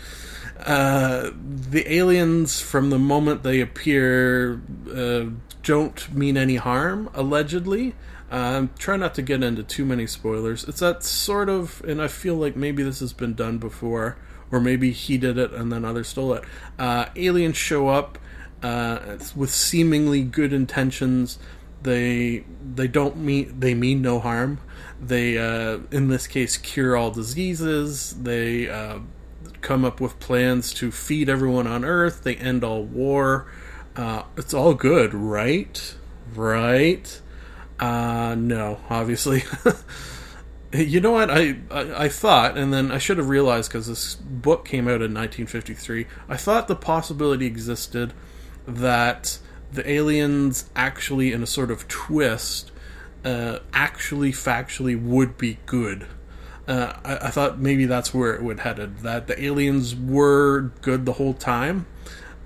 Uh, 0.58 1.30
the 1.34 1.84
aliens, 1.92 2.60
from 2.60 2.90
the 2.90 2.98
moment 2.98 3.42
they 3.42 3.60
appear, 3.60 4.60
uh, 4.94 5.26
don't 5.62 6.12
mean 6.14 6.36
any 6.36 6.56
harm, 6.56 7.10
allegedly. 7.14 7.94
Um, 8.30 8.70
try 8.78 8.96
not 8.96 9.14
to 9.16 9.22
get 9.22 9.42
into 9.42 9.62
too 9.62 9.84
many 9.84 10.06
spoilers. 10.06 10.64
It's 10.64 10.80
that 10.80 11.04
sort 11.04 11.48
of, 11.48 11.82
and 11.86 12.02
I 12.02 12.08
feel 12.08 12.34
like 12.34 12.56
maybe 12.56 12.82
this 12.82 13.00
has 13.00 13.12
been 13.12 13.34
done 13.34 13.58
before, 13.58 14.16
or 14.50 14.60
maybe 14.60 14.90
he 14.90 15.18
did 15.18 15.38
it 15.38 15.52
and 15.52 15.72
then 15.72 15.84
others 15.84 16.08
stole 16.08 16.34
it. 16.34 16.44
Uh, 16.78 17.06
aliens 17.14 17.56
show 17.56 17.88
up 17.88 18.18
uh, 18.62 19.18
with 19.34 19.50
seemingly 19.50 20.22
good 20.22 20.52
intentions. 20.52 21.38
They 21.82 22.44
they 22.74 22.88
don't 22.88 23.16
mean 23.18 23.60
they 23.60 23.74
mean 23.74 24.02
no 24.02 24.18
harm. 24.18 24.58
They 25.00 25.38
uh, 25.38 25.78
in 25.92 26.08
this 26.08 26.26
case 26.26 26.56
cure 26.56 26.96
all 26.96 27.10
diseases. 27.10 28.14
They 28.22 28.68
uh, 28.68 29.00
come 29.60 29.84
up 29.84 30.00
with 30.00 30.18
plans 30.20 30.72
to 30.74 30.90
feed 30.90 31.28
everyone 31.28 31.66
on 31.66 31.84
Earth. 31.84 32.22
They 32.22 32.36
end 32.36 32.64
all 32.64 32.82
war. 32.82 33.46
Uh, 33.94 34.22
it's 34.36 34.54
all 34.54 34.74
good, 34.74 35.14
right? 35.14 35.94
Right? 36.34 37.20
Uh, 37.78 38.34
no, 38.38 38.80
obviously. 38.88 39.44
you 40.72 41.00
know 41.00 41.12
what? 41.12 41.30
I, 41.30 41.56
I, 41.70 42.04
I 42.04 42.08
thought, 42.08 42.56
and 42.58 42.72
then 42.72 42.90
I 42.90 42.98
should 42.98 43.18
have 43.18 43.28
realized 43.28 43.70
because 43.70 43.86
this 43.86 44.14
book 44.14 44.66
came 44.66 44.86
out 44.86 45.02
in 45.02 45.14
1953. 45.14 46.06
I 46.28 46.36
thought 46.36 46.68
the 46.68 46.76
possibility 46.76 47.46
existed 47.46 48.12
that 48.66 49.38
the 49.72 49.88
aliens 49.88 50.68
actually, 50.74 51.32
in 51.32 51.42
a 51.42 51.46
sort 51.46 51.70
of 51.70 51.88
twist, 51.88 52.70
uh, 53.24 53.58
actually 53.72 54.32
factually 54.32 55.00
would 55.00 55.36
be 55.36 55.58
good. 55.66 56.06
Uh, 56.68 56.92
I, 57.04 57.16
I, 57.28 57.30
thought 57.30 57.60
maybe 57.60 57.86
that's 57.86 58.12
where 58.12 58.34
it 58.34 58.42
would 58.42 58.60
headed. 58.60 58.98
That 58.98 59.28
the 59.28 59.40
aliens 59.40 59.94
were 59.94 60.72
good 60.82 61.06
the 61.06 61.12
whole 61.12 61.34
time. 61.34 61.86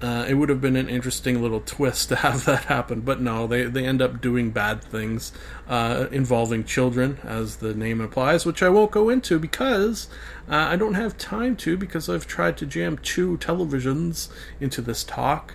Uh, 0.03 0.25
it 0.27 0.35
would 0.35 0.49
have 0.49 0.63
been 0.63 0.77
an 0.77 0.89
interesting 0.89 1.43
little 1.43 1.61
twist 1.61 2.09
to 2.09 2.17
have 2.17 2.45
that 2.47 2.65
happen, 2.65 3.01
but 3.01 3.21
no, 3.21 3.47
they 3.47 3.65
they 3.65 3.87
end 3.87 4.01
up 4.01 4.21
doing 4.21 4.51
bad 4.51 4.83
things 4.83 5.33
uh, 5.69 6.07
involving 6.11 6.65
children, 6.65 7.19
as 7.23 7.57
the 7.57 7.75
name 7.75 8.01
implies, 8.01 8.45
which 8.45 8.63
I 8.63 8.69
won't 8.69 8.91
go 8.91 9.09
into 9.09 9.39
because 9.39 10.09
uh, 10.49 10.55
I 10.57 10.77
don't 10.77 10.95
have 10.95 11.17
time 11.17 11.57
to 11.57 11.77
because 11.77 12.09
I've 12.09 12.27
tried 12.27 12.57
to 12.59 12.67
jam 12.67 12.99
two 12.99 13.39
televisions 13.39 14.29
into 14.61 14.83
this 14.83 15.05
talk. 15.05 15.55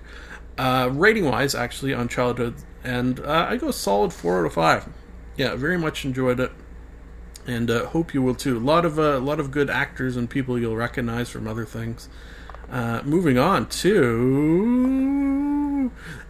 Uh, 0.58 0.90
rating 0.92 1.26
wise, 1.26 1.54
actually, 1.54 1.94
on 1.94 2.08
childhood, 2.08 2.56
and 2.84 3.20
uh, 3.20 3.48
I 3.50 3.58
go 3.58 3.72
solid 3.72 4.14
four 4.14 4.40
out 4.40 4.46
of 4.46 4.54
five. 4.54 4.88
Yeah, 5.38 5.56
very 5.56 5.78
much 5.78 6.06
enjoyed 6.06 6.40
it 6.40 6.52
and 7.48 7.70
uh, 7.70 7.86
hope 7.88 8.14
you 8.14 8.22
will 8.22 8.36
too. 8.36 8.58
A 8.58 8.60
lot 8.60 8.86
of 8.86 8.98
a 9.00 9.18
uh, 9.18 9.20
lot 9.20 9.40
of 9.40 9.52
good 9.52 9.70
actors 9.70 10.18
and 10.18 10.30
people 10.30 10.60
you'll 10.60 10.76
recognize 10.76 11.30
from 11.30 11.48
other 11.48 11.66
things. 11.66 12.10
Uh, 12.70 13.02
moving 13.04 13.38
on 13.38 13.68
to 13.68 14.32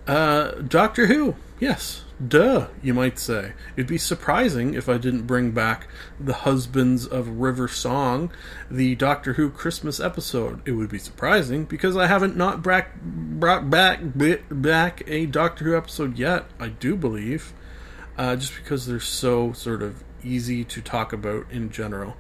uh, 0.08 0.52
Doctor 0.68 1.08
Who. 1.08 1.36
Yes, 1.60 2.04
duh, 2.26 2.68
you 2.84 2.94
might 2.94 3.18
say. 3.18 3.54
It'd 3.78 3.88
be 3.88 3.98
surprising 3.98 4.74
if 4.74 4.90
I 4.90 4.98
didn't 4.98 5.24
bring 5.24 5.52
back 5.52 5.88
the 6.20 6.34
Husbands 6.34 7.08
of 7.08 7.30
River 7.40 7.70
Song, 7.70 8.32
the 8.70 8.96
Doctor 8.96 9.34
Who 9.34 9.50
Christmas 9.50 10.02
episode. 10.02 10.62
It 10.68 10.74
would 10.74 10.90
be 10.90 11.00
surprising 11.00 11.64
because 11.64 11.96
I 11.96 12.08
haven't 12.08 12.36
not 12.36 12.62
brought 12.62 13.70
back 13.70 14.02
back 14.50 15.04
a 15.08 15.26
Doctor 15.26 15.66
Who 15.66 15.78
episode 15.78 16.18
yet. 16.18 16.46
I 16.60 16.68
do 16.68 16.98
believe, 16.98 17.54
uh, 18.18 18.36
just 18.36 18.56
because 18.56 18.86
they're 18.86 19.00
so 19.00 19.54
sort 19.54 19.82
of 19.82 20.04
easy 20.26 20.64
to 20.66 20.82
talk 20.82 21.14
about 21.14 21.46
in 21.52 21.70
general. 21.70 22.18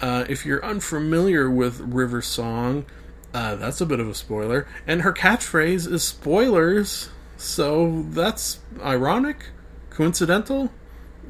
Uh, 0.00 0.24
if 0.28 0.44
you're 0.44 0.64
unfamiliar 0.64 1.48
with 1.48 1.78
River 1.80 2.22
Song, 2.22 2.86
uh, 3.34 3.54
that's 3.56 3.80
a 3.80 3.86
bit 3.86 4.00
of 4.00 4.08
a 4.08 4.14
spoiler. 4.14 4.66
And 4.86 5.02
her 5.02 5.12
catchphrase 5.12 5.90
is 5.90 6.02
spoilers, 6.02 7.10
so 7.36 8.06
that's 8.10 8.60
ironic, 8.82 9.46
coincidental, 9.90 10.72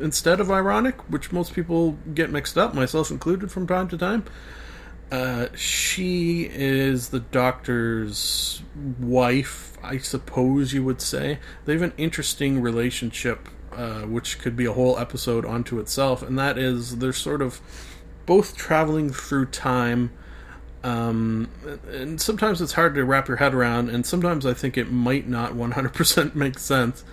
instead 0.01 0.41
of 0.41 0.51
ironic, 0.51 0.99
which 1.11 1.33
most 1.33 1.53
people 1.55 1.99
get 2.15 2.31
mixed 2.31 2.57
up, 2.57 2.75
myself 2.75 3.11
included, 3.11 3.51
from 3.51 3.67
time 3.67 3.89
to 3.89 3.99
time. 3.99 4.25
Uh, 5.11 5.49
she 5.55 6.49
is 6.51 7.11
the 7.11 7.21
doctor's 7.21 8.63
wife, 8.99 9.77
I 9.83 9.99
suppose 9.99 10.73
you 10.73 10.83
would 10.85 11.03
say. 11.03 11.39
They 11.67 11.75
have 11.75 11.83
an 11.83 11.93
interesting 11.99 12.63
relationship, 12.63 13.49
uh, 13.77 14.03
which 14.03 14.39
could 14.39 14.57
be 14.57 14.65
a 14.65 14.73
whole 14.73 14.99
episode 14.99 15.45
onto 15.45 15.79
itself, 15.79 16.23
and 16.23 16.39
that 16.39 16.59
is 16.59 16.99
they're 16.99 17.13
sort 17.13 17.43
of 17.43 17.61
both 18.27 18.57
traveling 18.57 19.11
through 19.13 19.47
time. 19.47 20.13
Um, 20.85 21.49
and 21.89 22.21
sometimes 22.21 22.61
it's 22.61 22.73
hard 22.73 22.95
to 22.97 23.05
wrap 23.05 23.29
your 23.29 23.37
head 23.37 23.55
around, 23.55 23.89
and 23.91 24.05
sometimes 24.05 24.45
I 24.45 24.55
think 24.55 24.77
it 24.77 24.91
might 24.91 25.29
not 25.29 25.53
100% 25.53 26.35
make 26.35 26.59
sense. 26.59 27.05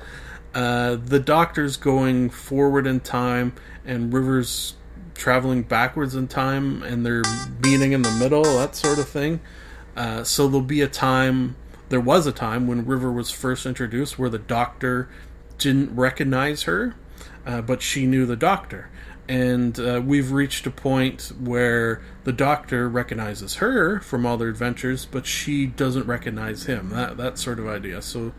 Uh, 0.53 0.95
the 0.95 1.19
doctor's 1.19 1.77
going 1.77 2.29
forward 2.29 2.87
in 2.87 2.99
time, 2.99 3.53
and 3.85 4.11
River's 4.11 4.75
traveling 5.13 5.61
backwards 5.63 6.15
in 6.15 6.27
time, 6.27 6.81
and 6.81 7.05
they're 7.05 7.21
meeting 7.61 7.91
in 7.91 8.01
the 8.01 8.11
middle, 8.11 8.43
that 8.43 8.75
sort 8.75 8.97
of 8.97 9.07
thing. 9.07 9.39
Uh, 9.95 10.23
so 10.23 10.47
there'll 10.47 10.61
be 10.61 10.81
a 10.81 10.87
time, 10.87 11.55
there 11.89 11.99
was 11.99 12.25
a 12.25 12.31
time 12.31 12.67
when 12.67 12.85
River 12.85 13.11
was 13.11 13.29
first 13.29 13.65
introduced 13.65 14.17
where 14.17 14.29
the 14.29 14.39
doctor 14.39 15.09
didn't 15.59 15.95
recognize 15.95 16.63
her, 16.63 16.95
uh, 17.45 17.61
but 17.61 17.81
she 17.81 18.05
knew 18.05 18.25
the 18.25 18.35
doctor. 18.35 18.89
And 19.27 19.79
uh, 19.79 20.01
we've 20.03 20.31
reached 20.31 20.65
a 20.65 20.71
point 20.71 21.31
where 21.39 22.01
the 22.23 22.33
doctor 22.33 22.89
recognizes 22.89 23.55
her 23.57 23.99
from 23.99 24.25
all 24.25 24.37
their 24.37 24.49
adventures, 24.49 25.05
but 25.05 25.27
she 25.27 25.67
doesn't 25.67 26.07
recognize 26.07 26.65
him. 26.65 26.89
That 26.89 27.17
that 27.17 27.37
sort 27.37 27.59
of 27.59 27.67
idea. 27.67 28.01
So 28.01 28.33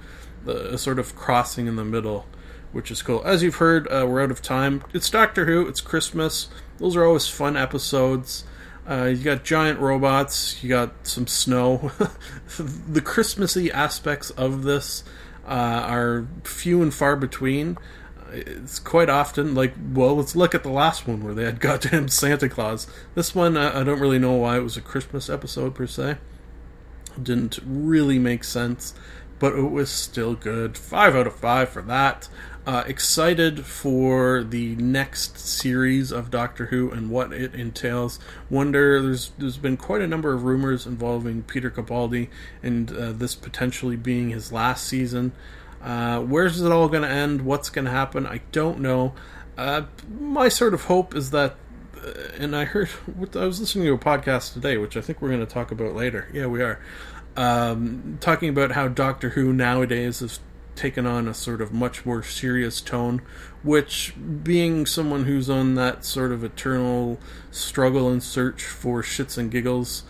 the 0.45 0.75
a 0.75 0.79
sort 0.79 0.99
of 0.99 1.15
crossing 1.15 1.69
in 1.69 1.77
the 1.77 1.85
middle, 1.85 2.27
which 2.73 2.91
is 2.91 3.03
cool. 3.03 3.23
As 3.25 3.45
you've 3.45 3.57
heard, 3.57 3.87
uh, 3.87 4.05
we're 4.09 4.21
out 4.21 4.33
of 4.33 4.43
time. 4.43 4.83
It's 4.93 5.09
Doctor 5.09 5.47
Who. 5.47 5.69
It's 5.69 5.81
Christmas. 5.81 6.49
Those 6.79 6.97
are 6.97 7.05
always 7.05 7.29
fun 7.29 7.57
episodes. 7.57 8.45
Uh, 8.89 9.05
you 9.05 9.23
got 9.23 9.45
giant 9.45 9.79
robots. 9.79 10.61
You 10.61 10.71
got 10.71 11.07
some 11.07 11.29
snow. 11.29 11.93
the 12.59 13.01
Christmassy 13.01 13.71
aspects 13.71 14.31
of 14.31 14.65
this 14.65 15.05
uh, 15.47 15.85
are 15.87 16.27
few 16.45 16.83
and 16.83 16.93
far 16.93 17.17
between. 17.17 17.79
It's 18.33 18.79
quite 18.79 19.11
often 19.11 19.55
like, 19.55 19.75
well, 19.93 20.17
let's 20.17 20.37
look 20.37 20.55
at 20.55 20.63
the 20.63 20.71
last 20.71 21.07
one 21.07 21.25
where 21.25 21.35
they 21.35 21.45
had 21.45 21.61
goddamn 21.61 22.09
Santa 22.09 22.49
Claus. 22.49 22.87
This 23.15 23.35
one, 23.35 23.57
uh, 23.57 23.73
I 23.75 23.83
don't 23.83 24.01
really 24.01 24.19
know 24.19 24.33
why 24.35 24.57
it 24.57 24.63
was 24.63 24.77
a 24.77 24.83
Christmas 24.83 25.29
episode 25.29 25.75
per 25.75 25.87
se. 25.87 26.19
Didn't 27.21 27.59
really 27.65 28.19
make 28.19 28.45
sense 28.45 28.95
but 29.41 29.55
it 29.55 29.71
was 29.71 29.91
still 29.91 30.35
good. 30.35 30.77
Five 30.77 31.17
out 31.17 31.27
of 31.27 31.35
five 31.35 31.71
for 31.71 31.83
that. 31.83 32.29
Uh, 32.71 32.85
excited 32.87 33.67
for 33.67 34.45
the 34.45 34.77
next 34.77 35.37
series 35.37 36.13
of 36.13 36.31
Doctor 36.31 36.67
Who 36.67 36.89
and 36.93 37.11
what 37.11 37.33
it 37.33 37.53
entails. 37.53 38.21
Wonder 38.49 39.03
there's 39.03 39.33
there's 39.37 39.57
been 39.57 39.77
quite 39.77 40.03
a 40.03 40.07
number 40.07 40.33
of 40.33 40.45
rumors 40.45 40.87
involving 40.87 41.43
Peter 41.43 41.69
Capaldi 41.69 42.29
and 42.63 42.97
uh, 42.97 43.11
this 43.11 43.35
potentially 43.35 43.97
being 43.97 44.31
his 44.31 44.53
last 44.53 44.87
season. 44.87 45.33
Uh, 45.83 46.21
where's 46.21 46.61
it 46.61 46.71
all 46.71 46.87
going 46.89 47.03
to 47.03 47.09
end? 47.09 47.43
What's 47.43 47.71
going 47.71 47.87
to 47.87 47.91
happen? 47.91 48.25
I 48.25 48.41
don't 48.53 48.79
know. 48.79 49.15
Uh, 49.59 49.87
my 50.21 50.49
sort 50.49 50.73
of 50.73 50.85
hope 50.85 51.17
is 51.17 51.33
that, 51.33 51.57
uh, 51.97 52.13
and 52.39 52.55
I 52.55 52.67
heard 52.67 52.89
I 53.35 53.47
was 53.47 53.59
listening 53.59 53.87
to 53.87 53.95
a 53.95 53.99
podcast 53.99 54.53
today, 54.53 54.77
which 54.77 54.97
I 54.97 55.01
think 55.01 55.21
we're 55.21 55.31
going 55.31 55.45
to 55.45 55.53
talk 55.53 55.73
about 55.73 55.97
later. 55.97 56.29
Yeah, 56.33 56.47
we 56.47 56.63
are 56.63 56.79
um, 57.37 58.19
talking 58.21 58.49
about 58.49 58.71
how 58.71 58.87
Doctor 58.87 59.31
Who 59.31 59.53
nowadays 59.53 60.21
has 60.21 60.39
taken 60.81 61.07
on 61.07 61.29
a 61.29 61.35
sort 61.35 61.61
of 61.61 61.73
much 61.73 62.07
more 62.07 62.23
serious 62.23 62.81
tone, 62.81 63.21
which, 63.63 64.15
being 64.43 64.87
someone 64.87 65.25
who's 65.25 65.51
on 65.51 65.75
that 65.75 66.05
sort 66.05 66.33
of 66.33 66.43
eternal 66.43 67.19
struggle 67.51 68.09
and 68.09 68.23
search 68.23 68.63
for 68.63 69.03
shits 69.03 69.37
and 69.37 69.51
giggles, 69.51 70.05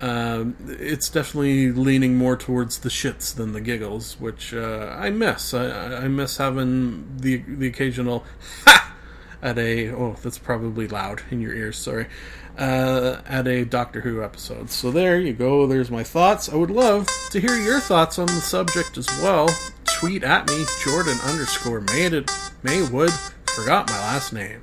um, 0.00 0.56
it's 0.66 1.08
definitely 1.10 1.70
leaning 1.70 2.16
more 2.16 2.36
towards 2.36 2.78
the 2.78 2.88
shits 2.88 3.34
than 3.34 3.52
the 3.52 3.60
giggles, 3.60 4.18
which 4.18 4.52
uh, 4.54 4.94
I 4.98 5.10
miss. 5.10 5.54
I, 5.54 6.04
I, 6.04 6.08
miss 6.08 6.36
having 6.36 7.16
the 7.16 7.36
the 7.46 7.66
occasional 7.66 8.24
ha 8.66 8.94
at 9.42 9.58
a 9.58 9.88
oh 9.90 10.16
that's 10.22 10.38
probably 10.38 10.86
loud 10.86 11.22
in 11.30 11.40
your 11.40 11.54
ears. 11.54 11.78
Sorry, 11.78 12.08
uh, 12.58 13.22
at 13.26 13.48
a 13.48 13.64
Doctor 13.64 14.02
Who 14.02 14.22
episode. 14.22 14.70
So 14.70 14.90
there 14.90 15.18
you 15.18 15.32
go. 15.32 15.66
There's 15.66 15.90
my 15.90 16.04
thoughts. 16.04 16.50
I 16.50 16.56
would 16.56 16.70
love 16.70 17.08
to 17.30 17.40
hear 17.40 17.56
your 17.56 17.80
thoughts 17.80 18.18
on 18.18 18.26
the 18.26 18.42
subject 18.42 18.98
as 18.98 19.06
well. 19.22 19.48
Tweet 19.98 20.24
at 20.24 20.46
me, 20.50 20.66
Jordan 20.84 21.18
underscore 21.24 21.80
Maywood. 21.80 22.28
Maywood. 22.62 23.10
Forgot 23.46 23.88
my 23.88 23.98
last 24.00 24.30
name. 24.30 24.60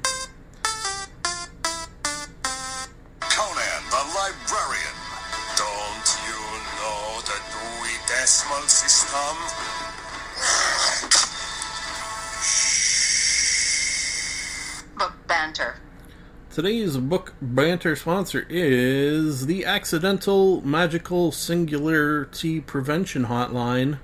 Conan 3.19 3.83
the 3.89 4.03
Librarian. 4.13 4.95
Don't 5.57 6.17
you 6.27 6.37
know 6.77 7.19
the 7.25 7.41
Dewey 7.49 7.97
Decimal 8.07 8.61
System? 8.67 9.35
Book 14.99 15.13
banter. 15.27 15.77
Today's 16.51 16.97
book 16.97 17.33
banter 17.41 17.95
sponsor 17.95 18.45
is 18.49 19.47
the 19.47 19.65
Accidental 19.65 20.61
Magical 20.61 21.31
Singularity 21.31 22.61
Prevention 22.61 23.25
Hotline. 23.25 23.97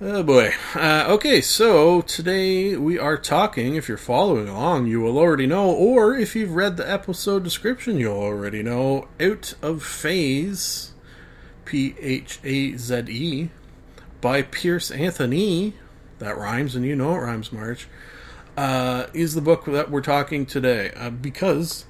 Oh 0.00 0.22
boy. 0.22 0.54
Uh, 0.76 1.06
okay, 1.08 1.40
so 1.40 2.02
today 2.02 2.76
we 2.76 2.98
are 2.98 3.16
talking. 3.18 3.74
If 3.74 3.88
you're 3.88 3.96
following 3.96 4.48
along, 4.48 4.86
you 4.86 5.00
will 5.00 5.18
already 5.18 5.46
know, 5.46 5.70
or 5.70 6.14
if 6.14 6.36
you've 6.36 6.54
read 6.54 6.76
the 6.76 6.88
episode 6.88 7.42
description, 7.42 7.98
you'll 7.98 8.16
already 8.16 8.62
know. 8.62 9.08
Out 9.20 9.54
of 9.60 9.82
Phaze, 9.82 10.90
P 11.64 11.96
H 12.00 12.38
A 12.44 12.76
Z 12.76 13.04
E, 13.08 13.50
by 14.20 14.42
Piers 14.42 14.92
Anthony. 14.92 15.74
That 16.20 16.36
rhymes, 16.36 16.76
and 16.76 16.84
you 16.84 16.94
know 16.94 17.14
it 17.14 17.18
rhymes, 17.18 17.52
March 17.52 17.88
uh, 18.58 19.06
is 19.14 19.34
the 19.34 19.40
book 19.40 19.66
that 19.66 19.88
we're 19.88 20.00
talking 20.00 20.44
today 20.44 20.90
uh, 20.96 21.10
because 21.10 21.86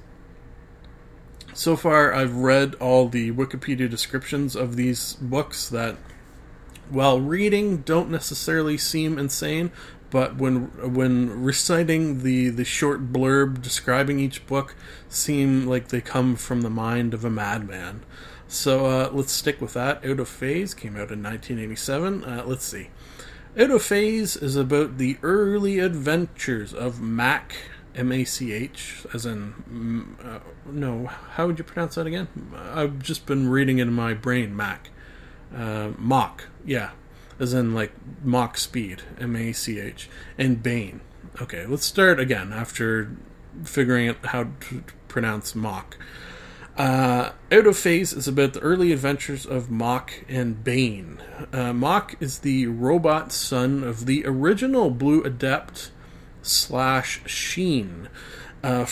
so 1.51 1.75
far 1.75 2.13
I've 2.13 2.35
read 2.35 2.75
all 2.75 3.09
the 3.09 3.31
Wikipedia 3.31 3.89
descriptions 3.89 4.55
of 4.55 4.75
these 4.75 5.13
books 5.13 5.67
that, 5.69 5.97
while 6.89 7.19
reading, 7.19 7.77
don't 7.77 8.09
necessarily 8.09 8.77
seem 8.77 9.17
insane. 9.17 9.71
But 10.09 10.37
when 10.37 10.93
when 10.93 11.43
reciting 11.43 12.23
the, 12.23 12.49
the 12.49 12.65
short 12.65 13.13
blurb 13.13 13.61
describing 13.61 14.19
each 14.19 14.45
book, 14.47 14.75
seem 15.07 15.67
like 15.67 15.89
they 15.89 16.01
come 16.01 16.35
from 16.35 16.61
the 16.61 16.69
mind 16.69 17.13
of 17.13 17.23
a 17.23 17.29
madman. 17.29 18.03
So 18.47 18.87
uh, 18.87 19.09
let's 19.13 19.31
stick 19.31 19.61
with 19.61 19.73
that. 19.73 20.03
Out 20.03 20.19
of 20.19 20.27
Phaze 20.27 20.75
came 20.75 20.95
out 20.95 21.11
in 21.11 21.21
1987. 21.21 22.23
Uh, 22.23 22.43
let's 22.47 22.65
see. 22.65 22.89
Out 23.57 23.69
of 23.69 23.81
Phaze 23.81 24.41
is 24.41 24.55
about 24.55 24.97
the 24.97 25.17
early 25.21 25.77
adventures 25.77 26.73
of 26.73 26.99
Mac, 26.99 27.55
M 27.95 28.11
A 28.11 28.23
C 28.23 28.51
H, 28.51 29.05
as 29.13 29.27
in. 29.27 30.15
Uh, 30.23 30.39
no, 30.65 31.05
how 31.05 31.45
would 31.45 31.59
you 31.59 31.63
pronounce 31.63 31.95
that 31.95 32.07
again? 32.07 32.27
I've 32.55 32.99
just 32.99 33.27
been 33.27 33.49
reading 33.49 33.77
it 33.77 33.83
in 33.83 33.93
my 33.93 34.15
brain, 34.15 34.55
Mac. 34.55 34.89
Uh, 35.55 35.91
Mach, 35.97 36.45
yeah. 36.65 36.91
As 37.39 37.53
in, 37.53 37.73
like, 37.73 37.93
Mach 38.23 38.57
speed, 38.57 39.03
M 39.19 39.35
A 39.35 39.53
C 39.53 39.79
H. 39.79 40.09
And 40.37 40.61
Bane. 40.61 41.01
Okay, 41.41 41.65
let's 41.65 41.85
start 41.85 42.19
again 42.19 42.51
after 42.51 43.15
figuring 43.63 44.09
out 44.09 44.17
how 44.25 44.47
to 44.59 44.83
pronounce 45.07 45.55
Mach. 45.55 45.97
Uh, 46.77 47.31
Out 47.51 47.67
of 47.67 47.75
Phaze 47.75 48.15
is 48.15 48.27
about 48.27 48.53
the 48.53 48.61
early 48.61 48.93
adventures 48.93 49.45
of 49.45 49.69
Mach 49.69 50.13
and 50.29 50.63
Bane. 50.63 51.21
Uh, 51.51 51.73
Mach 51.73 52.15
is 52.21 52.39
the 52.39 52.67
robot 52.67 53.33
son 53.33 53.83
of 53.83 54.05
the 54.05 54.25
original 54.25 54.89
Blue 54.89 55.21
Adept 55.23 55.91
slash 56.41 57.21
Sheen 57.25 58.07
uh, 58.63 58.85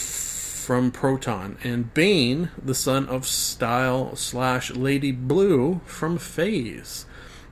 from 0.68 0.92
Proton, 0.92 1.58
and 1.64 1.94
Bane, 1.94 2.50
the 2.62 2.76
son 2.76 3.08
of 3.08 3.26
Stile 3.26 4.18
slash 4.18 4.70
Lady 4.72 5.14
Blue 5.14 5.80
from 5.86 6.18
Phaze. 6.18 7.06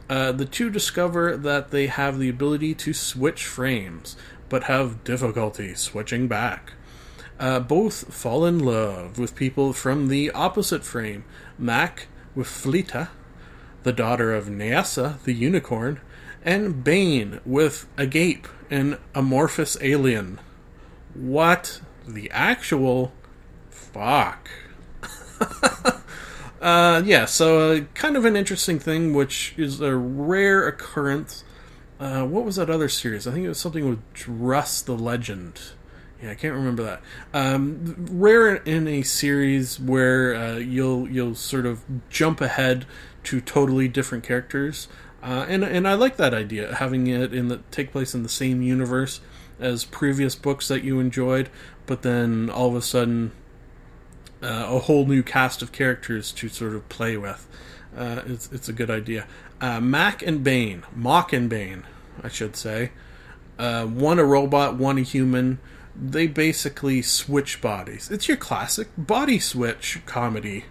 Uh, 0.09 0.33
the 0.33 0.43
two 0.43 0.69
discover 0.69 1.37
that 1.37 1.71
they 1.71 1.87
have 1.87 2.19
the 2.19 2.27
ability 2.27 2.75
to 2.75 2.91
switch 2.91 3.45
frames, 3.45 4.17
but 4.49 4.65
have 4.65 5.05
difficulty 5.05 5.73
switching 5.75 6.27
back. 6.27 6.73
Uh, 7.39 7.61
both 7.61 8.13
fall 8.13 8.45
in 8.45 8.59
love 8.59 9.17
with 9.17 9.33
people 9.33 9.71
from 9.71 10.09
the 10.09 10.29
opposite 10.31 10.83
frame 10.83 11.23
Mac 11.57 12.07
with 12.35 12.47
Fleta, 12.47 13.11
the 13.83 13.93
daughter 13.93 14.33
of 14.33 14.47
Neysa, 14.47 15.23
the 15.23 15.33
unicorn, 15.33 16.01
and 16.43 16.83
Bane 16.83 17.39
with 17.45 17.87
Agape, 17.97 18.49
an 18.69 18.97
amorphous 19.13 19.77
alien. 19.79 20.41
What 21.13 21.79
the 22.07 22.29
actual 22.31 23.11
fuck? 23.69 24.49
uh, 26.61 27.01
yeah, 27.05 27.25
so 27.25 27.71
uh, 27.71 27.79
kind 27.93 28.17
of 28.17 28.25
an 28.25 28.35
interesting 28.35 28.79
thing, 28.79 29.13
which 29.13 29.53
is 29.57 29.81
a 29.81 29.95
rare 29.95 30.67
occurrence. 30.67 31.43
Uh, 31.99 32.25
what 32.25 32.43
was 32.43 32.57
that 32.57 32.69
other 32.69 32.89
series? 32.89 33.27
I 33.27 33.31
think 33.31 33.45
it 33.45 33.49
was 33.49 33.59
something 33.59 33.87
with 33.87 34.13
Druss 34.13 34.83
the 34.83 34.97
Legend. 34.97 35.59
Yeah, 36.21 36.31
I 36.31 36.35
can't 36.35 36.53
remember 36.53 36.83
that. 36.83 37.01
Um, 37.33 38.07
rare 38.09 38.55
in 38.55 38.87
a 38.87 39.01
series 39.01 39.79
where 39.79 40.35
uh, 40.35 40.55
you'll 40.55 41.09
you'll 41.09 41.35
sort 41.35 41.65
of 41.65 41.83
jump 42.09 42.41
ahead 42.41 42.85
to 43.25 43.41
totally 43.41 43.87
different 43.87 44.23
characters, 44.23 44.87
uh, 45.21 45.45
and 45.47 45.63
and 45.63 45.87
I 45.87 45.93
like 45.93 46.17
that 46.17 46.33
idea, 46.33 46.75
having 46.75 47.07
it 47.07 47.33
in 47.33 47.49
the 47.49 47.57
take 47.69 47.91
place 47.91 48.13
in 48.13 48.23
the 48.23 48.29
same 48.29 48.61
universe 48.61 49.19
as 49.59 49.85
previous 49.85 50.35
books 50.35 50.67
that 50.67 50.83
you 50.83 50.99
enjoyed, 50.99 51.49
but 51.85 52.01
then 52.01 52.49
all 52.49 52.67
of 52.67 52.75
a 52.75 52.81
sudden 52.81 53.31
uh, 54.41 54.67
a 54.69 54.79
whole 54.79 55.05
new 55.05 55.23
cast 55.23 55.61
of 55.61 55.71
characters 55.71 56.31
to 56.33 56.49
sort 56.49 56.73
of 56.73 56.87
play 56.89 57.17
with. 57.17 57.47
Uh, 57.95 58.21
it's 58.25 58.51
it's 58.51 58.69
a 58.69 58.73
good 58.73 58.89
idea. 58.89 59.25
Uh, 59.61 59.79
Mac 59.79 60.21
and 60.21 60.43
Bane, 60.43 60.83
Mock 60.93 61.33
and 61.33 61.49
Bane, 61.49 61.83
I 62.21 62.27
should 62.27 62.55
say. 62.55 62.91
Uh, 63.57 63.85
one 63.85 64.19
a 64.19 64.25
robot, 64.25 64.75
one 64.75 64.97
a 64.97 65.01
human. 65.01 65.59
They 65.95 66.27
basically 66.27 67.01
switch 67.01 67.61
bodies. 67.61 68.11
It's 68.11 68.27
your 68.27 68.35
classic 68.35 68.89
body 68.97 69.39
switch 69.39 70.01
comedy, 70.05 70.65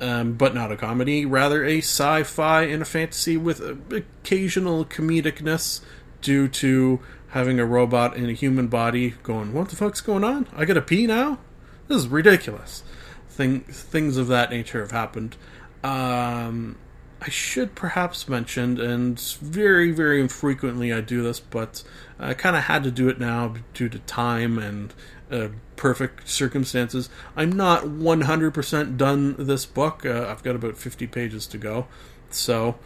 um, 0.00 0.34
but 0.34 0.54
not 0.54 0.70
a 0.70 0.76
comedy, 0.76 1.24
rather 1.24 1.64
a 1.64 1.78
sci-fi 1.78 2.62
and 2.64 2.82
a 2.82 2.84
fantasy 2.84 3.38
with 3.38 3.60
occasional 3.90 4.84
comedicness 4.84 5.80
due 6.20 6.46
to 6.48 7.00
having 7.34 7.58
a 7.58 7.66
robot 7.66 8.16
in 8.16 8.30
a 8.30 8.32
human 8.32 8.68
body 8.68 9.14
going, 9.24 9.52
"What 9.52 9.68
the 9.68 9.76
fuck's 9.76 10.00
going 10.00 10.22
on? 10.22 10.46
I 10.56 10.64
gotta 10.64 10.80
pee 10.80 11.06
now." 11.06 11.40
This 11.88 11.98
is 11.98 12.08
ridiculous. 12.08 12.84
Thing, 13.28 13.60
things 13.62 14.16
of 14.16 14.28
that 14.28 14.50
nature 14.50 14.80
have 14.80 14.92
happened. 14.92 15.36
Um, 15.82 16.76
I 17.20 17.28
should 17.30 17.74
perhaps 17.74 18.28
mention, 18.28 18.80
and 18.80 19.18
very, 19.18 19.90
very 19.90 20.20
infrequently 20.20 20.92
I 20.92 21.00
do 21.00 21.22
this, 21.22 21.40
but 21.40 21.82
I 22.20 22.34
kind 22.34 22.54
of 22.54 22.64
had 22.64 22.84
to 22.84 22.92
do 22.92 23.08
it 23.08 23.18
now 23.18 23.54
due 23.72 23.88
to 23.88 23.98
time 24.00 24.58
and 24.58 24.94
uh, 25.30 25.48
perfect 25.74 26.28
circumstances. 26.28 27.08
I'm 27.34 27.50
not 27.50 27.82
100% 27.84 28.96
done 28.96 29.34
this 29.38 29.66
book. 29.66 30.06
Uh, 30.06 30.26
I've 30.28 30.44
got 30.44 30.54
about 30.54 30.76
50 30.76 31.08
pages 31.08 31.46
to 31.48 31.58
go. 31.58 31.88
So, 32.30 32.76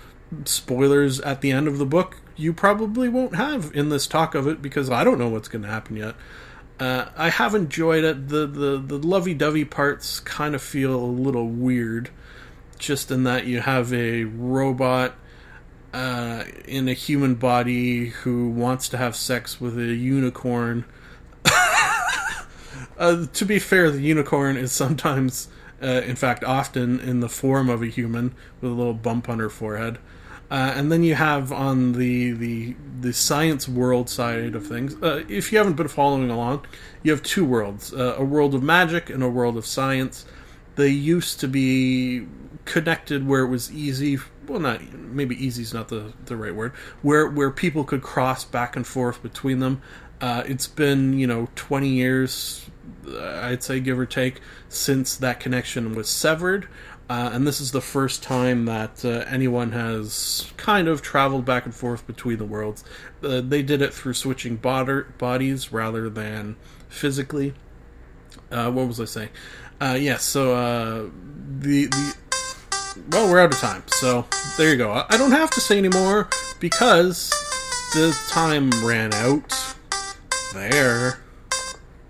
spoilers 0.44 1.20
at 1.20 1.42
the 1.42 1.50
end 1.50 1.68
of 1.68 1.78
the 1.78 1.86
book, 1.86 2.22
you 2.38 2.52
probably 2.52 3.08
won't 3.08 3.34
have 3.34 3.72
in 3.74 3.88
this 3.88 4.06
talk 4.06 4.34
of 4.34 4.46
it 4.46 4.62
because 4.62 4.88
I 4.88 5.04
don't 5.04 5.18
know 5.18 5.28
what's 5.28 5.48
going 5.48 5.62
to 5.62 5.68
happen 5.68 5.96
yet. 5.96 6.14
Uh, 6.78 7.06
I 7.16 7.30
have 7.30 7.54
enjoyed 7.54 8.04
it. 8.04 8.28
The 8.28 8.46
the 8.46 8.78
the 8.78 8.98
lovey 8.98 9.34
dovey 9.34 9.64
parts 9.64 10.20
kind 10.20 10.54
of 10.54 10.62
feel 10.62 10.94
a 10.94 11.04
little 11.04 11.48
weird, 11.48 12.10
just 12.78 13.10
in 13.10 13.24
that 13.24 13.46
you 13.46 13.60
have 13.60 13.92
a 13.92 14.24
robot 14.24 15.16
uh, 15.92 16.44
in 16.66 16.88
a 16.88 16.92
human 16.92 17.34
body 17.34 18.06
who 18.06 18.50
wants 18.50 18.88
to 18.90 18.96
have 18.96 19.16
sex 19.16 19.60
with 19.60 19.76
a 19.76 19.94
unicorn. 19.94 20.84
uh, 22.98 23.26
to 23.26 23.44
be 23.44 23.58
fair, 23.58 23.90
the 23.90 24.00
unicorn 24.00 24.56
is 24.56 24.70
sometimes, 24.70 25.48
uh, 25.82 26.02
in 26.04 26.14
fact, 26.14 26.44
often 26.44 27.00
in 27.00 27.18
the 27.18 27.28
form 27.28 27.68
of 27.68 27.82
a 27.82 27.86
human 27.86 28.36
with 28.60 28.70
a 28.70 28.74
little 28.74 28.94
bump 28.94 29.28
on 29.28 29.40
her 29.40 29.50
forehead. 29.50 29.98
Uh, 30.50 30.72
and 30.76 30.90
then 30.90 31.02
you 31.02 31.14
have 31.14 31.52
on 31.52 31.92
the, 31.92 32.32
the 32.32 32.74
the 33.00 33.12
science 33.12 33.68
world 33.68 34.08
side 34.08 34.54
of 34.54 34.66
things. 34.66 34.96
Uh, 35.02 35.22
if 35.28 35.52
you 35.52 35.58
haven't 35.58 35.74
been 35.74 35.88
following 35.88 36.30
along, 36.30 36.64
you 37.02 37.12
have 37.12 37.22
two 37.22 37.44
worlds: 37.44 37.92
uh, 37.92 38.16
a 38.16 38.24
world 38.24 38.54
of 38.54 38.62
magic 38.62 39.10
and 39.10 39.22
a 39.22 39.28
world 39.28 39.56
of 39.56 39.66
science. 39.66 40.24
They 40.76 40.88
used 40.88 41.40
to 41.40 41.48
be 41.48 42.26
connected 42.64 43.26
where 43.26 43.42
it 43.42 43.48
was 43.48 43.70
easy. 43.72 44.18
Well, 44.46 44.60
not 44.60 44.80
maybe 44.94 45.34
easy 45.44 45.62
is 45.62 45.74
not 45.74 45.88
the, 45.88 46.12
the 46.24 46.36
right 46.36 46.54
word. 46.54 46.72
Where 47.02 47.28
where 47.28 47.50
people 47.50 47.84
could 47.84 48.02
cross 48.02 48.44
back 48.44 48.76
and 48.76 48.86
forth 48.86 49.22
between 49.22 49.58
them. 49.58 49.82
Uh, 50.20 50.42
it's 50.46 50.66
been 50.66 51.18
you 51.18 51.26
know 51.26 51.48
twenty 51.56 51.90
years, 51.90 52.68
I'd 53.06 53.62
say 53.62 53.80
give 53.80 53.98
or 53.98 54.06
take, 54.06 54.40
since 54.68 55.16
that 55.16 55.40
connection 55.40 55.94
was 55.94 56.08
severed. 56.08 56.68
Uh, 57.08 57.30
and 57.32 57.46
this 57.46 57.60
is 57.60 57.72
the 57.72 57.80
first 57.80 58.22
time 58.22 58.66
that 58.66 59.02
uh, 59.04 59.24
anyone 59.28 59.72
has 59.72 60.50
kind 60.58 60.88
of 60.88 61.00
traveled 61.00 61.44
back 61.44 61.64
and 61.64 61.74
forth 61.74 62.06
between 62.06 62.36
the 62.36 62.44
worlds. 62.44 62.84
Uh, 63.22 63.40
they 63.40 63.62
did 63.62 63.80
it 63.80 63.94
through 63.94 64.12
switching 64.12 64.56
bod- 64.56 65.16
bodies 65.16 65.72
rather 65.72 66.10
than 66.10 66.56
physically. 66.88 67.54
Uh, 68.50 68.70
what 68.70 68.86
was 68.86 69.00
I 69.00 69.06
saying? 69.06 69.30
Uh, 69.80 69.94
yes, 69.94 70.02
yeah, 70.02 70.16
so 70.16 70.54
uh, 70.54 71.08
the 71.60 71.86
the 71.86 72.16
well, 73.10 73.30
we're 73.30 73.40
out 73.40 73.54
of 73.54 73.60
time. 73.60 73.84
So 73.86 74.26
there 74.56 74.70
you 74.70 74.76
go. 74.76 75.04
I 75.08 75.16
don't 75.16 75.32
have 75.32 75.50
to 75.50 75.60
say 75.60 75.78
anymore 75.78 76.28
because 76.60 77.30
the 77.94 78.16
time 78.28 78.70
ran 78.84 79.14
out. 79.14 79.56
There. 80.52 81.20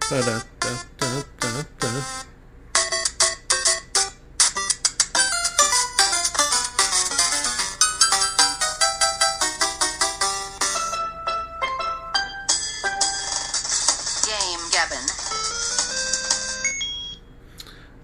Da-da-da-da-da-da. 0.09 2.28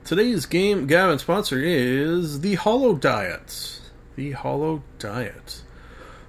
Today's 0.05 0.45
game 0.45 0.87
Gabbin' 0.87 1.19
sponsor 1.19 1.59
is 1.59 2.43
the 2.43 2.57
Hollow 2.57 2.95
Diet. 2.95 3.81
The 4.17 4.33
Hollow 4.33 4.83
Diet. 4.99 5.63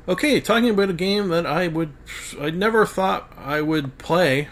Okay, 0.08 0.40
talking 0.40 0.70
about 0.70 0.90
a 0.90 0.94
game 0.94 1.28
that 1.28 1.46
I 1.46 1.68
would 1.68 1.92
I 2.40 2.52
never 2.52 2.86
thought 2.86 3.34
I 3.38 3.60
would 3.62 3.98
play 3.98 4.48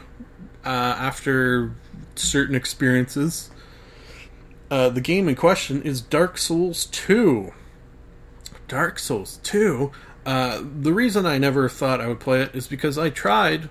uh, 0.66 0.68
after 0.68 1.74
certain 2.16 2.54
experiences. 2.54 3.50
Uh, 4.70 4.90
the 4.90 5.00
game 5.00 5.30
in 5.30 5.36
question 5.36 5.82
is 5.84 6.02
Dark 6.02 6.38
Souls 6.38 6.88
2. 6.88 7.54
Dark 8.68 9.00
Souls 9.00 9.40
2. 9.44 9.90
Uh, 10.26 10.62
the 10.82 10.92
reason 10.92 11.26
I 11.26 11.38
never 11.38 11.70
thought 11.70 12.02
I 12.02 12.08
would 12.08 12.20
play 12.20 12.42
it 12.42 12.54
is 12.54 12.68
because 12.68 12.98
I 12.98 13.10
tried 13.10 13.70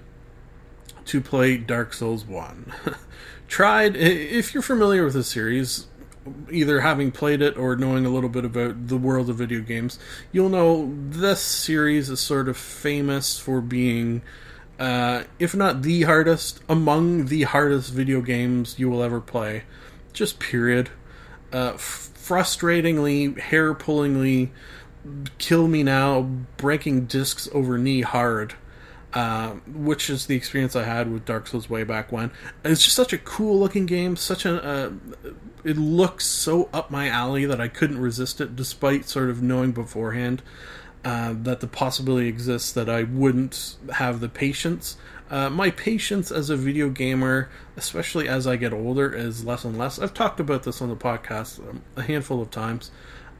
to 1.05 1.21
play 1.21 1.59
Dark 1.59 1.93
Souls 1.93 2.25
1. 2.25 2.73
tried, 3.53 3.95
if 3.99 4.55
you're 4.55 4.63
familiar 4.63 5.05
with 5.05 5.13
the 5.13 5.23
series, 5.23 5.87
either 6.51 6.81
having 6.81 7.13
played 7.13 7.43
it 7.43 7.55
or 7.59 7.77
knowing 7.77 8.07
a 8.07 8.09
little 8.09 8.31
bit 8.31 8.47
about 8.47 8.89
the 8.89 8.97
world 8.97 9.29
of 9.29 9.37
video 9.37 9.61
games, 9.61 9.99
you'll 10.33 10.49
know 10.49 10.91
this 11.11 11.43
series 11.43 12.09
is 12.09 12.19
sort 12.19 12.49
of 12.49 12.57
famous 12.57 13.39
for 13.39 13.61
being, 13.61 14.23
uh, 14.79 15.25
if 15.39 15.55
not 15.55 15.83
the 15.83 16.01
hardest, 16.05 16.61
among 16.67 17.27
the 17.27 17.43
hardest 17.43 17.93
video 17.93 18.23
games 18.23 18.79
you 18.79 18.89
will 18.89 19.03
ever 19.03 19.21
play. 19.21 19.65
Just 20.15 20.39
period. 20.39 20.89
Uh, 21.53 21.73
frustratingly, 21.73 23.39
hair 23.39 23.75
pullingly, 23.75 24.51
kill 25.37 25.69
me 25.69 25.83
now, 25.83 26.23
breaking 26.57 27.05
discs 27.05 27.51
over 27.53 27.77
knee 27.77 28.01
hard. 28.01 28.55
Uh, 29.15 29.57
which 29.75 30.09
is 30.09 30.25
the 30.25 30.35
experience 30.35 30.75
I 30.75 30.85
had 30.85 31.13
with 31.13 31.27
Dark 31.27 31.47
Souls 31.47 31.69
way 31.69 31.85
back 31.85 32.11
when. 32.11 32.31
It's 32.65 32.83
just 32.83 32.97
such 32.97 33.13
a 33.13 33.19
cool 33.19 33.59
looking 33.61 33.85
game. 33.85 34.17
Such 34.17 34.47
a 34.47 34.65
uh, 34.65 34.91
it 35.65 35.77
looks 35.77 36.25
so 36.25 36.71
up 36.73 36.91
my 36.91 37.09
alley 37.09 37.45
that 37.45 37.61
I 37.61 37.69
couldn't 37.69 37.99
resist 37.99 38.41
it, 38.41 38.57
despite 38.57 39.07
sort 39.07 39.29
of 39.29 39.43
knowing 39.43 39.73
beforehand 39.73 40.43
uh, 41.05 41.35
that 41.43 41.61
the 41.61 41.67
possibility 41.67 42.29
exists 42.29 42.73
that 42.73 42.89
I 42.89 43.03
wouldn't 43.03 43.77
have 43.95 44.21
the 44.21 44.29
patience. 44.29 44.97
Uh, 45.31 45.51
my 45.51 45.71
patience 45.71 46.31
as 46.31 46.51
a 46.51 46.57
video 46.57 46.91
gamer, 46.91 47.49
especially 47.77 48.29
as 48.29 48.47
I 48.47 48.57
get 48.57 48.73
older, 48.73 49.13
is 49.13 49.45
less 49.45 49.65
and 49.65 49.79
less. 49.79 49.99
I've 49.99 50.15
talked 50.15 50.41
about 50.41 50.63
this 50.63 50.83
on 50.83 50.89
the 50.89 50.97
podcast 50.97 51.61
a 51.97 52.03
handful 52.03 52.41
of 52.41 52.51
times 52.51 52.91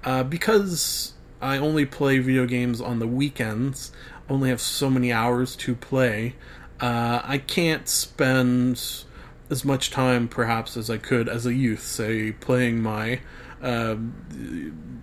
uh, 0.05 0.23
because 0.23 1.15
I 1.41 1.59
only 1.59 1.85
play 1.85 2.19
video 2.19 2.47
games 2.47 2.81
on 2.81 2.99
the 2.99 3.07
weekends 3.07 3.93
only 4.29 4.51
have 4.51 4.61
so 4.61 4.91
many 4.91 5.13
hours 5.13 5.57
to 5.57 5.75
play, 5.75 6.35
uh, 6.81 7.21
I 7.25 7.39
can't 7.39 7.89
spend 7.89 9.05
as 9.51 9.65
much 9.65 9.91
time 9.91 10.29
perhaps 10.29 10.77
as 10.77 10.89
I 10.89 10.99
could 10.99 11.29
as 11.29 11.47
a 11.47 11.55
youth, 11.55 11.83
say 11.83 12.33
playing 12.33 12.83
my 12.83 13.21
uh, 13.63 13.97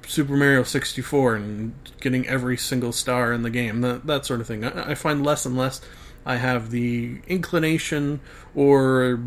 Super 0.06 0.36
Mario 0.36 0.64
64 0.64 1.36
and 1.36 1.74
getting 2.02 2.28
every 2.28 2.58
single 2.58 2.92
star 2.92 3.32
in 3.32 3.44
the 3.44 3.50
game, 3.50 3.82
that, 3.82 4.08
that 4.08 4.26
sort 4.26 4.42
of 4.42 4.48
thing. 4.48 4.66
I, 4.66 4.92
I 4.92 4.96
find 4.96 5.24
less 5.24 5.46
and 5.46 5.56
less 5.56 5.82
I 6.26 6.36
have 6.36 6.72
the 6.72 7.22
inclination, 7.28 8.20
or 8.54 9.20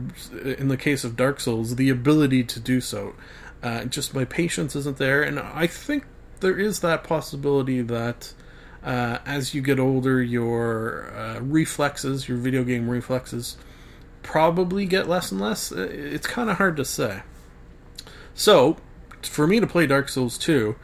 in 0.44 0.68
the 0.68 0.76
case 0.76 1.04
of 1.04 1.16
Dark 1.16 1.40
Souls, 1.40 1.76
the 1.76 1.90
ability 1.90 2.44
to 2.44 2.60
do 2.60 2.80
so. 2.80 3.14
Uh, 3.62 3.84
just 3.84 4.14
my 4.14 4.24
patience 4.24 4.76
isn't 4.76 4.98
there, 4.98 5.22
and 5.22 5.38
I 5.38 5.66
think 5.66 6.04
there 6.40 6.58
is 6.58 6.80
that 6.80 7.04
possibility 7.04 7.80
that 7.82 8.34
uh, 8.84 9.18
as 9.24 9.54
you 9.54 9.62
get 9.62 9.78
older, 9.78 10.22
your 10.22 11.12
uh, 11.14 11.40
reflexes, 11.40 12.28
your 12.28 12.38
video 12.38 12.64
game 12.64 12.88
reflexes, 12.88 13.56
probably 14.22 14.86
get 14.86 15.08
less 15.08 15.30
and 15.30 15.40
less. 15.40 15.72
Uh, 15.72 15.88
it's 15.90 16.26
kind 16.26 16.50
of 16.50 16.58
hard 16.58 16.76
to 16.76 16.84
say. 16.84 17.22
So, 18.34 18.76
for 19.22 19.46
me 19.46 19.60
to 19.60 19.66
play 19.66 19.86
Dark 19.86 20.08
Souls 20.08 20.38
2, 20.38 20.74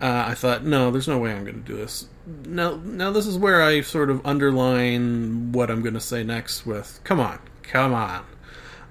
uh, 0.00 0.24
I 0.28 0.34
thought, 0.34 0.64
no, 0.64 0.90
there's 0.90 1.08
no 1.08 1.18
way 1.18 1.32
I'm 1.32 1.44
going 1.44 1.62
to 1.62 1.72
do 1.72 1.76
this. 1.76 2.06
Now, 2.46 2.76
now 2.84 3.10
this 3.10 3.26
is 3.26 3.36
where 3.36 3.62
I 3.62 3.80
sort 3.80 4.10
of 4.10 4.24
underline 4.24 5.52
what 5.52 5.70
I'm 5.70 5.82
going 5.82 5.94
to 5.94 6.00
say 6.00 6.22
next 6.22 6.64
with, 6.64 7.00
come 7.04 7.20
on, 7.20 7.38
Come 7.72 7.94
on. 7.94 8.24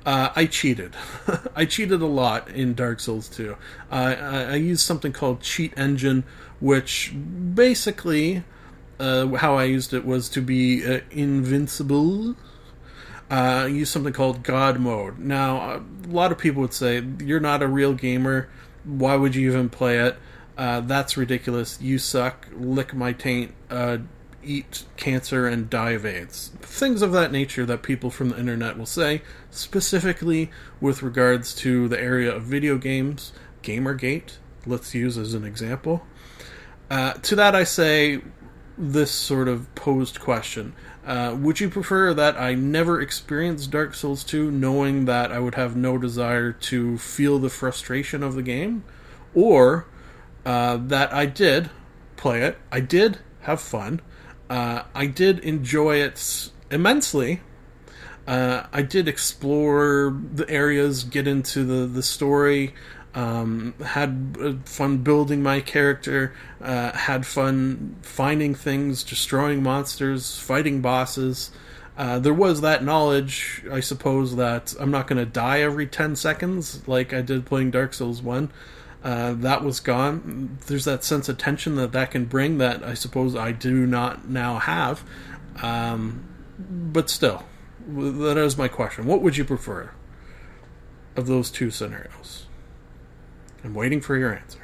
Uh, 0.03 0.29
I 0.35 0.47
cheated. 0.47 0.95
I 1.55 1.65
cheated 1.65 2.01
a 2.01 2.07
lot 2.07 2.49
in 2.49 2.73
Dark 2.73 2.99
Souls 2.99 3.29
2. 3.29 3.55
Uh, 3.91 3.93
I, 3.93 4.43
I 4.43 4.55
used 4.55 4.81
something 4.81 5.13
called 5.13 5.41
Cheat 5.41 5.71
Engine, 5.77 6.23
which 6.61 7.13
basically, 7.53 8.43
uh, 8.99 9.27
how 9.27 9.55
I 9.57 9.65
used 9.65 9.93
it 9.93 10.05
was 10.05 10.29
to 10.29 10.41
be 10.41 10.85
uh, 10.85 11.01
invincible. 11.11 12.37
Uh, 13.29 13.63
I 13.63 13.67
used 13.67 13.91
something 13.91 14.13
called 14.13 14.43
God 14.43 14.79
Mode. 14.79 15.19
Now, 15.19 15.75
a 15.75 15.81
lot 16.07 16.31
of 16.31 16.37
people 16.37 16.61
would 16.61 16.73
say, 16.73 17.03
You're 17.19 17.39
not 17.41 17.61
a 17.61 17.67
real 17.67 17.93
gamer. 17.93 18.49
Why 18.85 19.15
would 19.15 19.35
you 19.35 19.49
even 19.49 19.69
play 19.69 19.99
it? 19.99 20.17
Uh, 20.57 20.81
that's 20.81 21.17
ridiculous. 21.17 21.81
You 21.81 21.97
suck. 21.97 22.47
Lick 22.53 22.93
my 22.93 23.13
taint. 23.13 23.53
Uh, 23.69 23.99
eat 24.43 24.83
cancer 24.97 25.47
and 25.47 25.69
die 25.69 25.91
of 25.91 26.05
AIDS. 26.05 26.51
Things 26.61 27.01
of 27.01 27.11
that 27.11 27.31
nature 27.31 27.65
that 27.65 27.83
people 27.83 28.09
from 28.09 28.29
the 28.29 28.39
internet 28.39 28.77
will 28.77 28.85
say, 28.85 29.21
specifically 29.49 30.51
with 30.79 31.03
regards 31.03 31.53
to 31.55 31.87
the 31.87 31.99
area 31.99 32.33
of 32.33 32.43
video 32.43 32.77
games, 32.77 33.33
Gamergate, 33.63 34.37
let's 34.65 34.93
use 34.93 35.17
as 35.17 35.33
an 35.33 35.43
example. 35.43 36.05
Uh, 36.91 37.13
to 37.13 37.37
that, 37.37 37.55
I 37.55 37.63
say 37.63 38.19
this 38.77 39.11
sort 39.11 39.47
of 39.47 39.73
posed 39.75 40.19
question. 40.19 40.73
Uh, 41.05 41.37
would 41.39 41.61
you 41.61 41.69
prefer 41.69 42.13
that 42.13 42.35
I 42.35 42.53
never 42.53 42.99
experience 42.99 43.65
Dark 43.65 43.93
Souls 43.93 44.25
2 44.25 44.51
knowing 44.51 45.05
that 45.05 45.31
I 45.31 45.39
would 45.39 45.55
have 45.55 45.77
no 45.77 45.97
desire 45.97 46.51
to 46.51 46.97
feel 46.97 47.39
the 47.39 47.49
frustration 47.49 48.23
of 48.23 48.35
the 48.35 48.41
game? 48.41 48.83
Or 49.33 49.87
uh, 50.45 50.79
that 50.87 51.13
I 51.13 51.27
did 51.27 51.69
play 52.17 52.41
it, 52.41 52.57
I 52.73 52.81
did 52.81 53.19
have 53.43 53.61
fun, 53.61 54.01
uh, 54.49 54.83
I 54.93 55.05
did 55.05 55.39
enjoy 55.39 56.01
it 56.01 56.49
immensely. 56.69 57.39
Uh, 58.27 58.63
I 58.73 58.81
did 58.81 59.07
explore 59.07 60.19
the 60.33 60.47
areas, 60.49 61.05
get 61.05 61.25
into 61.25 61.63
the, 61.63 61.87
the 61.87 62.03
story, 62.03 62.75
um, 63.13 63.73
had 63.85 64.37
uh, 64.41 64.53
fun 64.65 64.99
building 64.99 65.43
my 65.43 65.59
character, 65.59 66.33
uh, 66.61 66.91
had 66.93 67.25
fun 67.25 67.97
finding 68.01 68.55
things, 68.55 69.03
destroying 69.03 69.61
monsters, 69.61 70.39
fighting 70.39 70.81
bosses. 70.81 71.51
Uh, 71.97 72.19
there 72.19 72.33
was 72.33 72.61
that 72.61 72.83
knowledge, 72.83 73.63
I 73.69 73.81
suppose, 73.81 74.37
that 74.37 74.73
I'm 74.79 74.91
not 74.91 75.07
going 75.07 75.17
to 75.17 75.25
die 75.25 75.59
every 75.59 75.87
10 75.87 76.15
seconds 76.15 76.87
like 76.87 77.13
I 77.13 77.21
did 77.21 77.45
playing 77.45 77.71
Dark 77.71 77.93
Souls 77.93 78.21
1. 78.21 78.49
Uh, 79.03 79.33
that 79.33 79.63
was 79.63 79.79
gone. 79.79 80.59
There's 80.67 80.85
that 80.85 81.03
sense 81.03 81.27
of 81.27 81.37
tension 81.37 81.75
that 81.75 81.91
that 81.91 82.11
can 82.11 82.25
bring 82.25 82.59
that 82.59 82.83
I 82.83 82.93
suppose 82.93 83.35
I 83.35 83.51
do 83.51 83.85
not 83.85 84.29
now 84.29 84.59
have. 84.59 85.03
Um, 85.61 86.27
but 86.57 87.09
still, 87.09 87.43
that 87.87 88.37
is 88.37 88.57
my 88.57 88.67
question. 88.67 89.05
What 89.05 89.21
would 89.21 89.37
you 89.37 89.43
prefer 89.43 89.91
of 91.15 91.27
those 91.27 91.49
two 91.51 91.71
scenarios? 91.71 92.45
I'm 93.63 93.73
waiting 93.73 94.01
for 94.01 94.17
your 94.17 94.33
answer. 94.33 94.59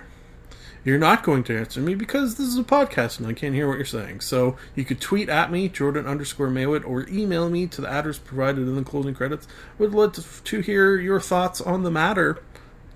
You're 0.83 0.99
not 0.99 1.23
going 1.23 1.43
to 1.45 1.57
answer 1.57 1.81
me 1.81 1.95
because 1.95 2.35
this 2.35 2.47
is 2.47 2.57
a 2.57 2.63
podcast 2.63 3.19
and 3.19 3.27
I 3.27 3.33
can't 3.33 3.53
hear 3.53 3.67
what 3.67 3.75
you're 3.75 3.85
saying. 3.85 4.21
So 4.21 4.55
you 4.73 4.85
could 4.85 5.01
tweet 5.01 5.27
at 5.27 5.51
me, 5.51 5.67
Jordan 5.67 6.07
underscore 6.07 6.49
Maywood, 6.49 6.85
or 6.85 7.07
email 7.09 7.49
me 7.49 7.67
to 7.67 7.81
the 7.81 7.89
address 7.89 8.17
provided 8.17 8.61
in 8.61 8.75
the 8.75 8.83
closing 8.83 9.13
credits. 9.13 9.47
Would 9.79 9.93
love 9.93 10.13
to, 10.13 10.43
to 10.43 10.61
hear 10.61 10.97
your 10.97 11.19
thoughts 11.19 11.59
on 11.59 11.83
the 11.83 11.91
matter 11.91 12.41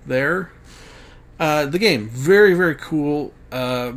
there 0.06 0.52
uh, 1.42 1.66
the 1.66 1.78
game, 1.78 2.08
very 2.08 2.54
very 2.54 2.76
cool. 2.76 3.32
Uh, 3.50 3.92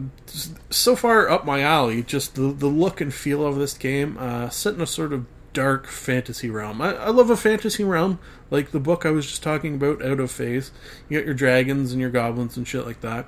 so 0.71 0.95
far 0.95 1.29
up 1.29 1.45
my 1.45 1.61
alley, 1.61 2.01
just 2.01 2.33
the 2.33 2.51
the 2.51 2.67
look 2.67 3.01
and 3.01 3.13
feel 3.13 3.45
of 3.45 3.55
this 3.57 3.77
game, 3.77 4.17
uh, 4.17 4.49
set 4.49 4.73
in 4.73 4.81
a 4.81 4.87
sort 4.87 5.13
of 5.13 5.25
dark 5.55 5.87
fantasy 5.87 6.49
realm. 6.49 6.81
I, 6.81 6.95
I, 6.95 7.09
love 7.09 7.29
a 7.29 7.37
fantasy 7.37 7.83
realm, 7.83 8.19
like 8.51 8.71
the 8.71 8.79
book 8.79 9.05
I 9.05 9.11
was 9.11 9.25
just 9.25 9.41
talking 9.41 9.75
about, 9.75 10.03
Out 10.05 10.19
of 10.19 10.31
Phaze. 10.31 10.69
You 11.09 11.17
got 11.17 11.25
your 11.25 11.33
dragons 11.33 11.91
and 11.91 12.01
your 12.01 12.11
goblins 12.11 12.57
and 12.57 12.67
shit 12.67 12.85
like 12.85 13.01
that 13.01 13.27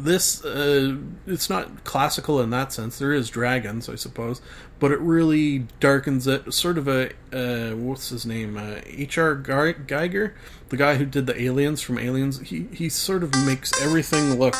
this 0.00 0.44
uh, 0.44 0.96
it's 1.26 1.50
not 1.50 1.84
classical 1.84 2.40
in 2.40 2.50
that 2.50 2.72
sense. 2.72 2.98
There 2.98 3.12
is 3.12 3.30
dragons, 3.30 3.88
I 3.88 3.96
suppose, 3.96 4.40
but 4.78 4.92
it 4.92 5.00
really 5.00 5.66
darkens 5.80 6.26
it. 6.26 6.52
Sort 6.54 6.78
of 6.78 6.88
a 6.88 7.10
uh, 7.32 7.74
what's 7.76 8.08
his 8.10 8.24
name? 8.24 8.56
Uh, 8.56 8.80
H.R. 8.86 9.36
Giger, 9.36 10.34
the 10.68 10.76
guy 10.76 10.96
who 10.96 11.04
did 11.04 11.26
the 11.26 11.40
aliens 11.40 11.82
from 11.82 11.98
Aliens. 11.98 12.40
He 12.40 12.68
he 12.72 12.88
sort 12.88 13.22
of 13.22 13.34
makes 13.44 13.80
everything 13.82 14.38
look 14.38 14.54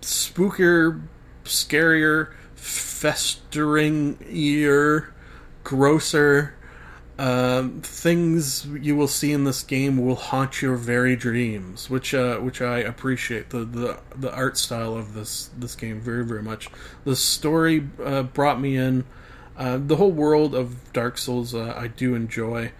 spookier, 0.00 1.02
scarier, 1.44 2.32
festering 2.54 4.18
ear, 4.28 5.12
grosser 5.70 6.52
um, 7.16 7.82
things 7.82 8.66
you 8.66 8.96
will 8.96 9.06
see 9.06 9.30
in 9.30 9.44
this 9.44 9.62
game 9.62 9.98
will 9.98 10.16
haunt 10.16 10.62
your 10.62 10.74
very 10.76 11.16
dreams, 11.16 11.90
which 11.90 12.14
uh, 12.14 12.38
which 12.38 12.62
I 12.62 12.78
appreciate 12.78 13.50
the, 13.50 13.58
the 13.66 14.00
the 14.16 14.34
art 14.34 14.56
style 14.56 14.96
of 14.96 15.12
this 15.12 15.50
this 15.56 15.76
game 15.76 16.00
very 16.00 16.24
very 16.24 16.42
much. 16.42 16.70
The 17.04 17.14
story 17.14 17.86
uh, 18.02 18.22
brought 18.22 18.58
me 18.58 18.76
in. 18.76 19.04
Uh, 19.54 19.76
the 19.76 19.96
whole 19.96 20.10
world 20.10 20.54
of 20.54 20.90
Dark 20.94 21.18
Souls 21.18 21.54
uh, 21.54 21.74
I 21.76 21.88
do 21.88 22.14
enjoy. 22.14 22.72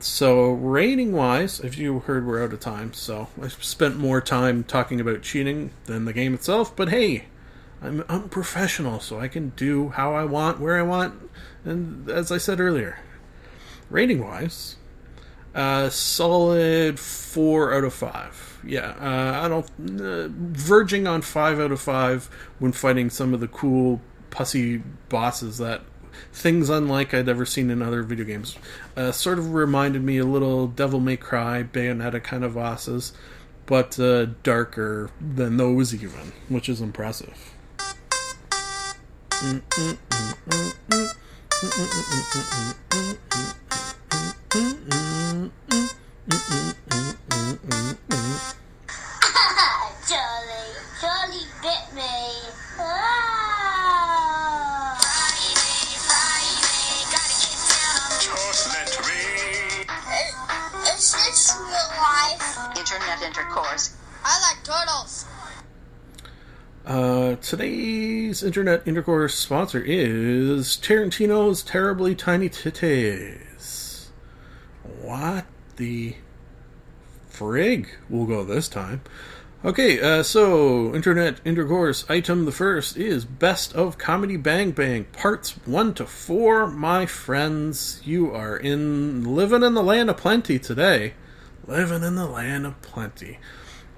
So 0.00 0.50
rating 0.50 1.12
wise, 1.12 1.60
if 1.60 1.78
you 1.78 2.00
heard, 2.00 2.26
we're 2.26 2.42
out 2.42 2.52
of 2.52 2.58
time. 2.58 2.92
So 2.94 3.28
I 3.40 3.46
spent 3.46 3.96
more 3.96 4.20
time 4.20 4.64
talking 4.64 5.00
about 5.00 5.22
cheating 5.22 5.70
than 5.84 6.04
the 6.04 6.12
game 6.12 6.34
itself. 6.34 6.74
But 6.74 6.88
hey, 6.88 7.26
I'm 7.84 8.02
I'm 8.08 8.28
professional, 8.30 8.98
so 8.98 9.20
I 9.20 9.28
can 9.28 9.50
do 9.50 9.90
how 9.90 10.14
I 10.14 10.24
want, 10.24 10.58
where 10.58 10.78
I 10.78 10.82
want, 10.82 11.30
and 11.64 12.08
as 12.08 12.32
I 12.32 12.38
said 12.38 12.58
earlier, 12.58 12.98
rating 13.90 14.24
wise, 14.24 14.76
uh, 15.54 15.90
solid 15.90 16.98
four 16.98 17.74
out 17.74 17.84
of 17.84 17.92
five. 17.92 18.58
Yeah, 18.66 18.94
uh, 18.98 19.44
I 19.44 19.48
don't 19.48 20.00
uh, 20.00 20.28
verging 20.30 21.06
on 21.06 21.20
five 21.20 21.60
out 21.60 21.72
of 21.72 21.80
five 21.80 22.30
when 22.58 22.72
fighting 22.72 23.10
some 23.10 23.34
of 23.34 23.40
the 23.40 23.48
cool 23.48 24.00
pussy 24.30 24.78
bosses 25.10 25.58
that 25.58 25.82
things 26.32 26.70
unlike 26.70 27.12
I'd 27.12 27.28
ever 27.28 27.44
seen 27.44 27.70
in 27.70 27.82
other 27.82 28.02
video 28.02 28.24
games. 28.24 28.56
Uh, 28.96 29.12
sort 29.12 29.38
of 29.38 29.52
reminded 29.52 30.02
me 30.02 30.16
a 30.16 30.24
little 30.24 30.68
Devil 30.68 31.00
May 31.00 31.18
Cry, 31.18 31.62
Bayonetta 31.62 32.22
kind 32.22 32.44
of 32.44 32.54
bosses, 32.54 33.12
but 33.66 33.98
uh, 34.00 34.26
darker 34.42 35.10
than 35.20 35.58
those 35.58 35.94
even, 35.94 36.32
which 36.48 36.68
is 36.68 36.80
impressive. 36.80 37.53
Internet 62.76 63.22
intercourse. 63.22 63.96
I 64.24 64.40
like 64.40 64.62
turtles. 64.64 65.03
Today's 67.56 68.42
internet 68.42 68.82
intercourse 68.84 69.32
sponsor 69.32 69.80
is 69.80 70.76
Tarantino's 70.76 71.62
Terribly 71.62 72.16
Tiny 72.16 72.48
Titties. 72.48 74.06
What 75.00 75.46
the 75.76 76.16
frig? 77.30 77.90
We'll 78.10 78.26
go 78.26 78.42
this 78.42 78.66
time. 78.66 79.02
Okay, 79.64 80.00
uh, 80.00 80.24
so 80.24 80.92
internet 80.96 81.40
intercourse 81.44 82.04
item 82.10 82.44
the 82.44 82.50
first 82.50 82.96
is 82.96 83.24
Best 83.24 83.72
of 83.72 83.98
Comedy 83.98 84.36
Bang 84.36 84.72
Bang 84.72 85.04
parts 85.04 85.52
one 85.64 85.94
to 85.94 86.06
four. 86.06 86.66
My 86.66 87.06
friends, 87.06 88.00
you 88.04 88.34
are 88.34 88.56
in 88.56 89.36
living 89.36 89.62
in 89.62 89.74
the 89.74 89.82
land 89.84 90.10
of 90.10 90.16
plenty 90.16 90.58
today. 90.58 91.14
Living 91.68 92.02
in 92.02 92.16
the 92.16 92.26
land 92.26 92.66
of 92.66 92.82
plenty. 92.82 93.38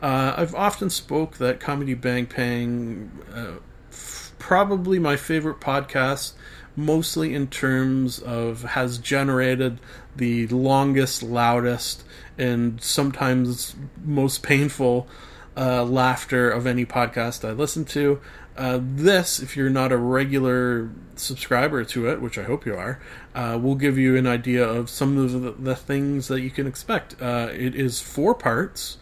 Uh, 0.03 0.35
I've 0.37 0.55
often 0.55 0.91
spoke 0.91 1.39
that 1.39 1.61
Comedy 1.61 1.95
Bang 1.95 2.27
Bang, 2.27 3.11
uh, 3.35 3.57
f- 3.91 4.35
probably 4.39 4.99
my 4.99 5.17
favorite 5.17 5.61
podcast, 5.61 6.33
mostly 6.77 7.35
in 7.35 7.47
terms 7.47 8.19
of 8.19 8.63
has 8.63 8.99
generated 8.99 9.81
the 10.15 10.47
longest, 10.49 11.23
loudest, 11.23 12.05
and 12.37 12.81
sometimes 12.83 13.75
most 14.05 14.43
painful 14.43 15.09
uh, 15.57 15.83
laughter 15.85 16.51
of 16.51 16.67
any 16.67 16.85
podcast 16.85 17.49
I 17.49 17.53
listen 17.53 17.85
to. 17.87 18.21
Uh, 18.57 18.81
this, 18.83 19.41
if 19.41 19.57
you're 19.57 19.71
not 19.71 19.93
a 19.93 19.97
regular 19.97 20.91
subscriber 21.15 21.85
to 21.85 22.09
it, 22.09 22.21
which 22.21 22.39
I 22.39 22.43
hope 22.43 22.67
you 22.67 22.75
are, 22.75 23.01
uh, 23.35 23.59
will 23.61 23.75
give 23.75 23.99
you 23.99 24.17
an 24.17 24.27
idea 24.27 24.67
of 24.67 24.89
some 24.89 25.19
of 25.19 25.33
the, 25.33 25.53
the 25.53 25.77
things 25.77 26.29
that 26.29 26.41
you 26.41 26.51
can 26.51 26.67
expect. 26.67 27.21
Uh, 27.21 27.49
it 27.53 27.75
is 27.75 28.01
four 28.01 28.35
parts 28.35 28.99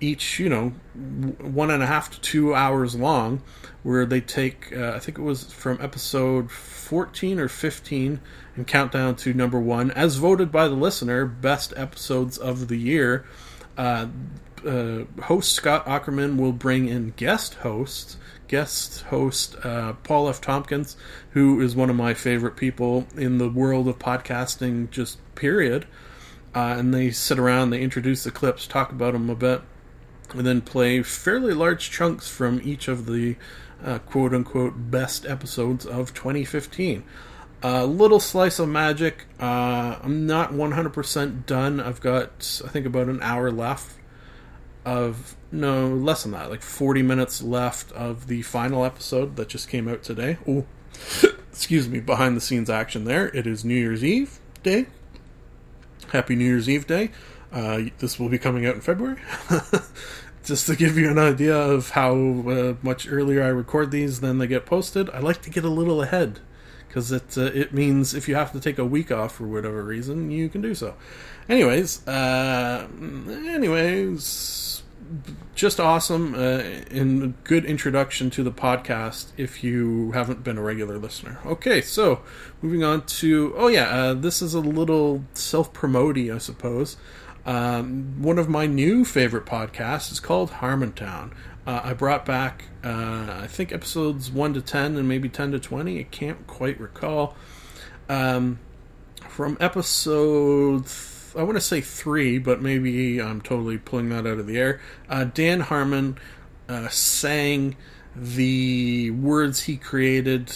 each 0.00 0.38
you 0.38 0.48
know 0.48 0.70
one 1.40 1.70
and 1.70 1.82
a 1.82 1.86
half 1.86 2.10
to 2.10 2.20
two 2.20 2.54
hours 2.54 2.94
long, 2.94 3.42
where 3.82 4.06
they 4.06 4.20
take 4.20 4.72
uh, 4.76 4.92
I 4.94 4.98
think 4.98 5.18
it 5.18 5.22
was 5.22 5.52
from 5.52 5.78
episode 5.80 6.50
fourteen 6.50 7.38
or 7.38 7.48
fifteen 7.48 8.20
and 8.54 8.66
count 8.66 8.92
down 8.92 9.16
to 9.16 9.34
number 9.34 9.60
one 9.60 9.90
as 9.90 10.16
voted 10.16 10.50
by 10.50 10.68
the 10.68 10.74
listener 10.74 11.26
best 11.26 11.72
episodes 11.76 12.38
of 12.38 12.68
the 12.68 12.76
year. 12.76 13.26
Uh, 13.76 14.08
uh, 14.66 15.04
host 15.22 15.52
Scott 15.52 15.86
Aukerman 15.86 16.38
will 16.38 16.52
bring 16.52 16.88
in 16.88 17.10
guest 17.16 17.54
hosts, 17.54 18.16
guest 18.48 19.02
host 19.02 19.56
uh, 19.64 19.92
Paul 20.02 20.28
F. 20.28 20.40
Tompkins, 20.40 20.96
who 21.30 21.60
is 21.60 21.76
one 21.76 21.90
of 21.90 21.96
my 21.96 22.14
favorite 22.14 22.56
people 22.56 23.06
in 23.16 23.38
the 23.38 23.48
world 23.48 23.86
of 23.86 23.98
podcasting, 23.98 24.90
just 24.90 25.18
period. 25.34 25.86
Uh, 26.54 26.76
and 26.78 26.94
they 26.94 27.10
sit 27.10 27.38
around, 27.38 27.68
they 27.70 27.82
introduce 27.82 28.24
the 28.24 28.30
clips, 28.30 28.66
talk 28.66 28.90
about 28.90 29.12
them 29.12 29.28
a 29.28 29.34
bit, 29.34 29.60
and 30.34 30.46
then 30.46 30.60
play 30.60 31.02
fairly 31.02 31.54
large 31.54 31.90
chunks 31.90 32.28
from 32.28 32.60
each 32.62 32.88
of 32.88 33.06
the 33.06 33.36
uh, 33.84 33.98
quote 34.00 34.34
unquote 34.34 34.90
best 34.90 35.26
episodes 35.26 35.86
of 35.86 36.14
2015. 36.14 37.04
A 37.62 37.86
little 37.86 38.20
slice 38.20 38.58
of 38.58 38.68
magic. 38.68 39.26
Uh, 39.40 39.98
I'm 40.02 40.26
not 40.26 40.52
100% 40.52 41.46
done. 41.46 41.80
I've 41.80 42.00
got, 42.00 42.60
I 42.64 42.68
think, 42.68 42.86
about 42.86 43.08
an 43.08 43.22
hour 43.22 43.50
left 43.50 43.96
of 44.84 45.36
no 45.50 45.88
less 45.88 46.22
than 46.22 46.32
that, 46.32 46.48
like 46.48 46.62
40 46.62 47.02
minutes 47.02 47.42
left 47.42 47.90
of 47.92 48.28
the 48.28 48.42
final 48.42 48.84
episode 48.84 49.36
that 49.36 49.48
just 49.48 49.68
came 49.68 49.88
out 49.88 50.02
today. 50.02 50.38
Oh, 50.46 50.64
excuse 51.50 51.88
me, 51.88 51.98
behind 52.00 52.36
the 52.36 52.40
scenes 52.40 52.70
action 52.70 53.04
there. 53.04 53.28
It 53.28 53.46
is 53.46 53.64
New 53.64 53.74
Year's 53.74 54.04
Eve 54.04 54.38
day. 54.62 54.86
Happy 56.12 56.36
New 56.36 56.44
Year's 56.44 56.68
Eve 56.68 56.86
day. 56.86 57.10
Uh, 57.56 57.88
this 58.00 58.20
will 58.20 58.28
be 58.28 58.38
coming 58.38 58.66
out 58.66 58.74
in 58.74 58.82
February. 58.82 59.18
just 60.44 60.66
to 60.66 60.76
give 60.76 60.98
you 60.98 61.10
an 61.10 61.18
idea 61.18 61.56
of 61.56 61.90
how 61.90 62.12
uh, 62.12 62.74
much 62.82 63.10
earlier 63.10 63.42
I 63.42 63.48
record 63.48 63.90
these 63.90 64.20
than 64.20 64.36
they 64.36 64.46
get 64.46 64.66
posted, 64.66 65.08
I 65.08 65.20
like 65.20 65.40
to 65.42 65.50
get 65.50 65.64
a 65.64 65.70
little 65.70 66.02
ahead 66.02 66.40
because 66.86 67.10
it 67.10 67.38
uh, 67.38 67.50
it 67.54 67.72
means 67.72 68.12
if 68.12 68.28
you 68.28 68.34
have 68.34 68.52
to 68.52 68.60
take 68.60 68.76
a 68.76 68.84
week 68.84 69.10
off 69.10 69.36
for 69.36 69.46
whatever 69.46 69.82
reason, 69.82 70.30
you 70.30 70.50
can 70.50 70.60
do 70.60 70.74
so. 70.74 70.96
Anyways, 71.48 72.06
uh, 72.06 72.86
anyways, 73.48 74.82
just 75.54 75.80
awesome 75.80 76.34
uh, 76.34 76.58
and 76.90 77.22
a 77.22 77.26
good 77.44 77.64
introduction 77.64 78.28
to 78.30 78.42
the 78.42 78.52
podcast 78.52 79.28
if 79.38 79.64
you 79.64 80.12
haven't 80.12 80.44
been 80.44 80.58
a 80.58 80.62
regular 80.62 80.98
listener. 80.98 81.38
Okay, 81.46 81.80
so 81.80 82.20
moving 82.60 82.84
on 82.84 83.06
to 83.06 83.54
oh 83.56 83.68
yeah, 83.68 83.88
uh, 83.88 84.14
this 84.14 84.42
is 84.42 84.52
a 84.52 84.60
little 84.60 85.24
self 85.32 85.72
promoty, 85.72 86.30
I 86.30 86.36
suppose. 86.36 86.98
Um, 87.46 88.20
one 88.20 88.38
of 88.38 88.48
my 88.48 88.66
new 88.66 89.04
favorite 89.04 89.46
podcasts 89.46 90.10
is 90.10 90.20
called 90.20 90.50
Harmontown. 90.50 91.32
Uh, 91.66 91.80
I 91.84 91.94
brought 91.94 92.26
back, 92.26 92.64
uh, 92.84 93.38
I 93.42 93.46
think, 93.48 93.72
episodes 93.72 94.30
1 94.30 94.54
to 94.54 94.60
10 94.60 94.96
and 94.96 95.08
maybe 95.08 95.28
10 95.28 95.52
to 95.52 95.58
20. 95.58 96.00
I 96.00 96.02
can't 96.04 96.46
quite 96.46 96.78
recall. 96.80 97.36
Um, 98.08 98.58
from 99.28 99.56
episode, 99.60 100.86
th- 100.86 101.36
I 101.36 101.42
want 101.44 101.56
to 101.56 101.60
say 101.60 101.80
3, 101.80 102.38
but 102.38 102.60
maybe 102.60 103.20
I'm 103.20 103.40
totally 103.40 103.78
pulling 103.78 104.08
that 104.10 104.26
out 104.26 104.38
of 104.38 104.46
the 104.46 104.58
air. 104.58 104.80
Uh, 105.08 105.24
Dan 105.24 105.60
Harmon 105.60 106.18
uh, 106.68 106.88
sang 106.88 107.76
the 108.14 109.10
words 109.10 109.64
he 109.64 109.76
created 109.76 110.52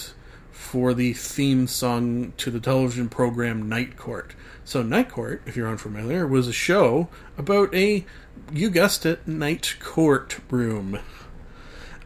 for 0.51 0.95
the 0.95 1.13
theme 1.13 1.67
song 1.67 2.33
to 2.37 2.51
the 2.51 2.61
television 2.61 3.09
program 3.09 3.69
Night 3.69 3.97
Court. 3.97 4.35
So, 4.71 4.85
Night 4.85 5.09
Court, 5.09 5.43
if 5.47 5.57
you're 5.57 5.67
unfamiliar, 5.67 6.29
was 6.29 6.47
a 6.47 6.53
show 6.53 7.09
about 7.37 7.75
a, 7.75 8.07
you 8.53 8.71
guessed 8.71 9.05
it, 9.05 9.27
night 9.27 9.75
court 9.81 10.39
room. 10.49 11.01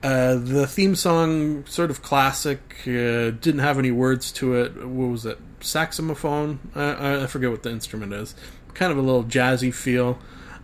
Uh, 0.03 0.37
the 0.37 0.67
theme 0.67 0.95
song, 0.95 1.67
sort 1.67 1.91
of 1.91 2.01
classic, 2.01 2.61
uh, 2.87 3.37
didn't 3.37 3.59
have 3.59 3.79
any 3.79 3.91
words 3.91 4.33
to 4.33 4.55
it. 4.55 4.77
What 4.79 5.11
was 5.11 5.27
it? 5.27 5.39
Saxophone? 5.61 6.59
I, 6.75 7.25
I 7.25 7.27
forget 7.27 7.51
what 7.51 7.65
the 7.65 7.71
instrument 7.71 8.15
is. 8.15 8.35
Kind 8.73 8.91
of 8.91 8.97
a 8.97 9.03
little 9.03 9.25
jazzy 9.25 9.73
feel. 9.73 10.19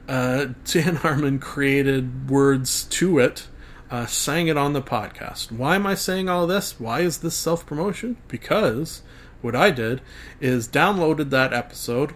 Uh, 0.09 0.47
Dan 0.65 0.97
Harmon 0.97 1.39
created 1.39 2.31
words 2.31 2.85
to 2.85 3.19
it, 3.19 3.47
uh, 3.91 4.07
sang 4.07 4.47
it 4.47 4.57
on 4.57 4.73
the 4.73 4.81
podcast. 4.81 5.53
Why 5.53 5.75
am 5.75 5.87
I 5.87 5.97
saying 5.97 6.31
all 6.31 6.47
this? 6.47 6.81
Why 6.81 7.01
is 7.01 7.19
this 7.19 7.35
self 7.35 7.67
promotion? 7.67 8.17
Because 8.27 9.03
what 9.41 9.57
I 9.57 9.71
did 9.71 10.01
is 10.41 10.69
downloaded 10.69 11.31
that 11.31 11.53
episode, 11.53 12.15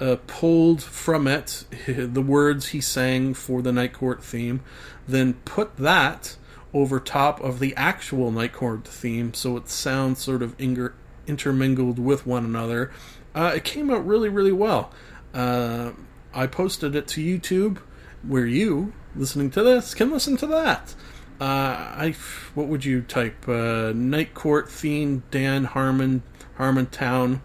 uh, 0.00 0.16
pulled 0.26 0.82
from 0.82 1.26
it 1.26 1.64
the 1.86 2.22
words 2.22 2.68
he 2.68 2.80
sang 2.80 3.34
for 3.34 3.62
the 3.62 3.72
Night 3.72 3.92
Court 3.92 4.22
theme, 4.22 4.60
then 5.06 5.34
put 5.44 5.76
that 5.76 6.36
over 6.74 7.00
top 7.00 7.40
of 7.40 7.58
the 7.58 7.74
actual 7.76 8.30
Night 8.30 8.52
Court 8.52 8.86
theme 8.86 9.32
so 9.32 9.56
it 9.56 9.68
sounds 9.68 10.20
sort 10.20 10.42
of 10.42 10.54
inger- 10.60 10.94
intermingled 11.26 11.98
with 11.98 12.26
one 12.26 12.44
another. 12.44 12.90
Uh, 13.34 13.52
it 13.56 13.64
came 13.64 13.90
out 13.90 14.06
really, 14.06 14.28
really 14.28 14.52
well. 14.52 14.92
Uh, 15.32 15.92
I 16.34 16.46
posted 16.46 16.94
it 16.94 17.06
to 17.08 17.24
YouTube 17.24 17.78
where 18.22 18.46
you, 18.46 18.92
listening 19.14 19.50
to 19.52 19.62
this, 19.62 19.94
can 19.94 20.10
listen 20.10 20.36
to 20.38 20.46
that. 20.48 20.94
Uh, 21.40 21.44
I 21.44 22.14
what 22.54 22.66
would 22.68 22.84
you 22.84 23.02
type? 23.02 23.46
Uh, 23.46 23.92
Night 23.94 24.32
Court 24.32 24.70
theme 24.70 25.22
Dan 25.30 25.64
Harmon 25.64 26.22
Harmontown. 26.58 27.40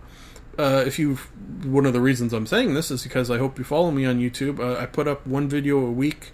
Uh, 0.58 0.84
if 0.86 1.00
you, 1.00 1.16
one 1.64 1.86
of 1.86 1.94
the 1.94 2.02
reasons 2.02 2.34
I'm 2.34 2.46
saying 2.46 2.74
this 2.74 2.92
is 2.92 3.04
because 3.04 3.32
I 3.32 3.38
hope 3.38 3.58
you 3.58 3.64
follow 3.64 3.92
me 3.92 4.06
on 4.06 4.20
YouTube. 4.20 4.60
Uh, 4.60 4.80
I 4.80 4.86
put 4.86 5.08
up 5.08 5.26
one 5.26 5.48
video 5.48 5.78
a 5.80 5.92
week 5.92 6.32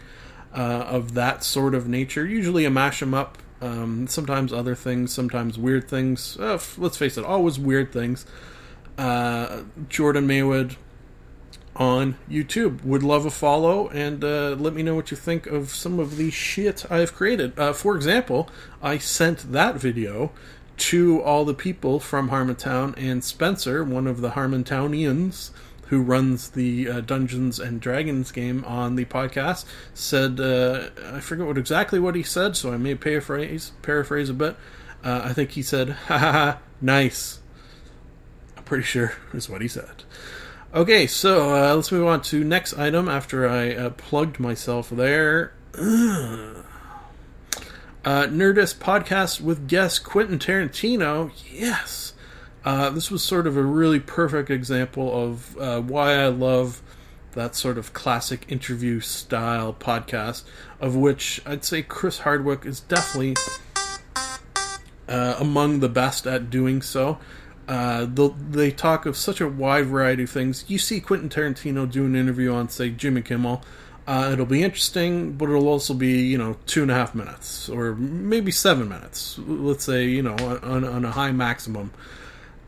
uh, 0.54 0.86
of 0.88 1.14
that 1.14 1.44
sort 1.44 1.76
of 1.76 1.88
nature. 1.88 2.26
Usually, 2.26 2.66
a 2.66 2.70
mash 2.70 3.00
them 3.00 3.14
up. 3.14 3.38
Um, 3.60 4.08
sometimes 4.08 4.54
other 4.54 4.76
things, 4.76 5.12
sometimes 5.12 5.58
weird 5.58 5.90
things. 5.90 6.38
Uh, 6.40 6.56
f- 6.56 6.78
let's 6.78 6.98
face 6.98 7.18
it, 7.18 7.26
always 7.26 7.58
weird 7.58 7.92
things. 7.92 8.26
Uh, 8.98 9.62
Jordan 9.90 10.28
Maywood 10.28 10.76
on 11.76 12.18
YouTube. 12.30 12.84
Would 12.84 13.04
love 13.04 13.26
a 13.26 13.32
follow 13.32 13.88
and 13.90 14.24
uh, 14.24 14.56
let 14.60 14.74
me 14.74 14.84
know 14.84 14.96
what 14.96 15.12
you 15.12 15.18
think 15.18 15.46
of 15.48 15.70
some 15.70 16.00
of 16.00 16.18
the 16.18 16.32
shit 16.32 16.92
I've 16.92 17.14
created. 17.14 17.54
For 17.76 17.96
example, 17.96 18.50
I 18.82 18.98
sent 18.98 19.52
that 19.52 19.76
video 19.76 20.32
to 20.78 21.22
all 21.22 21.46
the 21.46 21.54
people 21.54 22.00
from 22.00 22.30
Harmontown 22.30 22.94
and 22.98 23.24
Spencer, 23.24 23.84
one 23.84 24.08
of 24.08 24.22
the 24.22 24.32
Harmontownians 24.32 25.52
who 25.88 26.02
runs 26.02 26.50
the 26.50 26.90
uh, 26.90 27.02
Dungeons 27.02 27.60
and 27.60 27.80
Dragons 27.80 28.32
game 28.32 28.64
on 28.66 28.96
the 28.96 29.06
podcast, 29.06 29.66
said 29.94 30.40
uh, 30.40 30.90
I 31.14 31.20
forget 31.20 31.48
what 31.48 31.58
exactly 31.58 32.00
what 32.00 32.16
he 32.16 32.24
said, 32.24 32.56
so 32.58 32.74
I 32.74 32.78
may 32.78 32.96
paraphrase 32.96 33.72
paraphrase 33.82 34.30
a 34.30 34.34
bit. 34.34 34.56
Uh, 35.04 35.22
I 35.24 35.34
think 35.34 35.52
he 35.52 35.62
said, 35.62 35.90
"Ha 35.90 36.18
ha 36.18 36.32
ha, 36.32 36.60
nice." 36.82 37.40
I'm 38.58 38.64
pretty 38.64 38.84
sure 38.84 39.14
is 39.34 39.50
what 39.50 39.62
he 39.62 39.68
said. 39.68 40.04
Okay, 40.74 41.08
so 41.08 41.56
uh, 41.56 41.74
let's 41.74 41.92
move 41.92 42.08
on 42.08 42.22
to 42.24 42.44
next 42.44 42.78
item. 42.78 43.08
After 43.08 43.48
I 43.48 43.74
uh, 43.74 43.90
plugged 43.92 44.40
myself 44.40 44.90
there, 44.90 45.54
uh, 48.08 48.26
Nerdist 48.28 48.76
podcast 48.76 49.42
with 49.42 49.68
guest 49.68 50.06
Quentin 50.06 50.40
Tarantino. 50.40 51.30
Yes, 51.52 52.14
uh, 52.64 52.90
this 52.90 53.12
was 53.12 53.22
sort 53.22 53.46
of 53.46 53.58
a 53.58 53.62
really 53.62 54.00
perfect 54.00 54.50
example 54.50 55.14
of 55.14 55.58
uh, 55.58 55.82
why 55.82 56.14
I 56.14 56.28
love 56.28 56.82
that 57.34 57.54
sort 57.54 57.78
of 57.78 57.92
classic 57.92 58.46
interview 58.48 59.02
style 59.02 59.74
podcast. 59.74 60.44
Of 60.80 60.96
which 60.96 61.42
I'd 61.46 61.66
say 61.66 61.82
Chris 61.82 62.20
Hardwick 62.20 62.66
is 62.66 62.80
definitely 62.80 63.36
uh, 65.10 65.36
among 65.38 65.82
the 65.82 65.90
best 65.90 66.26
at 66.26 66.50
doing 66.50 66.82
so. 66.82 67.18
Uh, 67.68 68.08
they 68.50 68.72
talk 68.72 69.06
of 69.06 69.18
such 69.18 69.42
a 69.42 69.50
wide 69.50 69.88
variety 69.88 70.24
of 70.24 70.30
things. 70.30 70.64
You 70.70 70.78
see 70.78 71.02
Quentin 71.02 71.28
Tarantino 71.28 71.92
do 71.92 72.06
an 72.06 72.16
interview 72.16 72.54
on, 72.54 72.70
say, 72.70 72.90
Jimmy 72.90 73.22
Kimmel. 73.22 73.62
Uh, 74.08 74.30
it'll 74.32 74.46
be 74.46 74.64
interesting, 74.64 75.34
but 75.34 75.50
it'll 75.50 75.68
also 75.68 75.94
be, 75.94 76.22
you 76.22 76.38
know, 76.38 76.56
two 76.66 76.82
and 76.82 76.90
a 76.90 76.94
half 76.94 77.14
minutes 77.14 77.68
or 77.68 77.94
maybe 77.96 78.52
seven 78.52 78.88
minutes. 78.88 79.38
Let's 79.46 79.84
say, 79.84 80.06
you 80.06 80.24
know, 80.24 80.36
on, 80.64 80.86
on 80.86 81.04
a 81.04 81.12
high 81.12 81.34
maximum, 81.34 81.92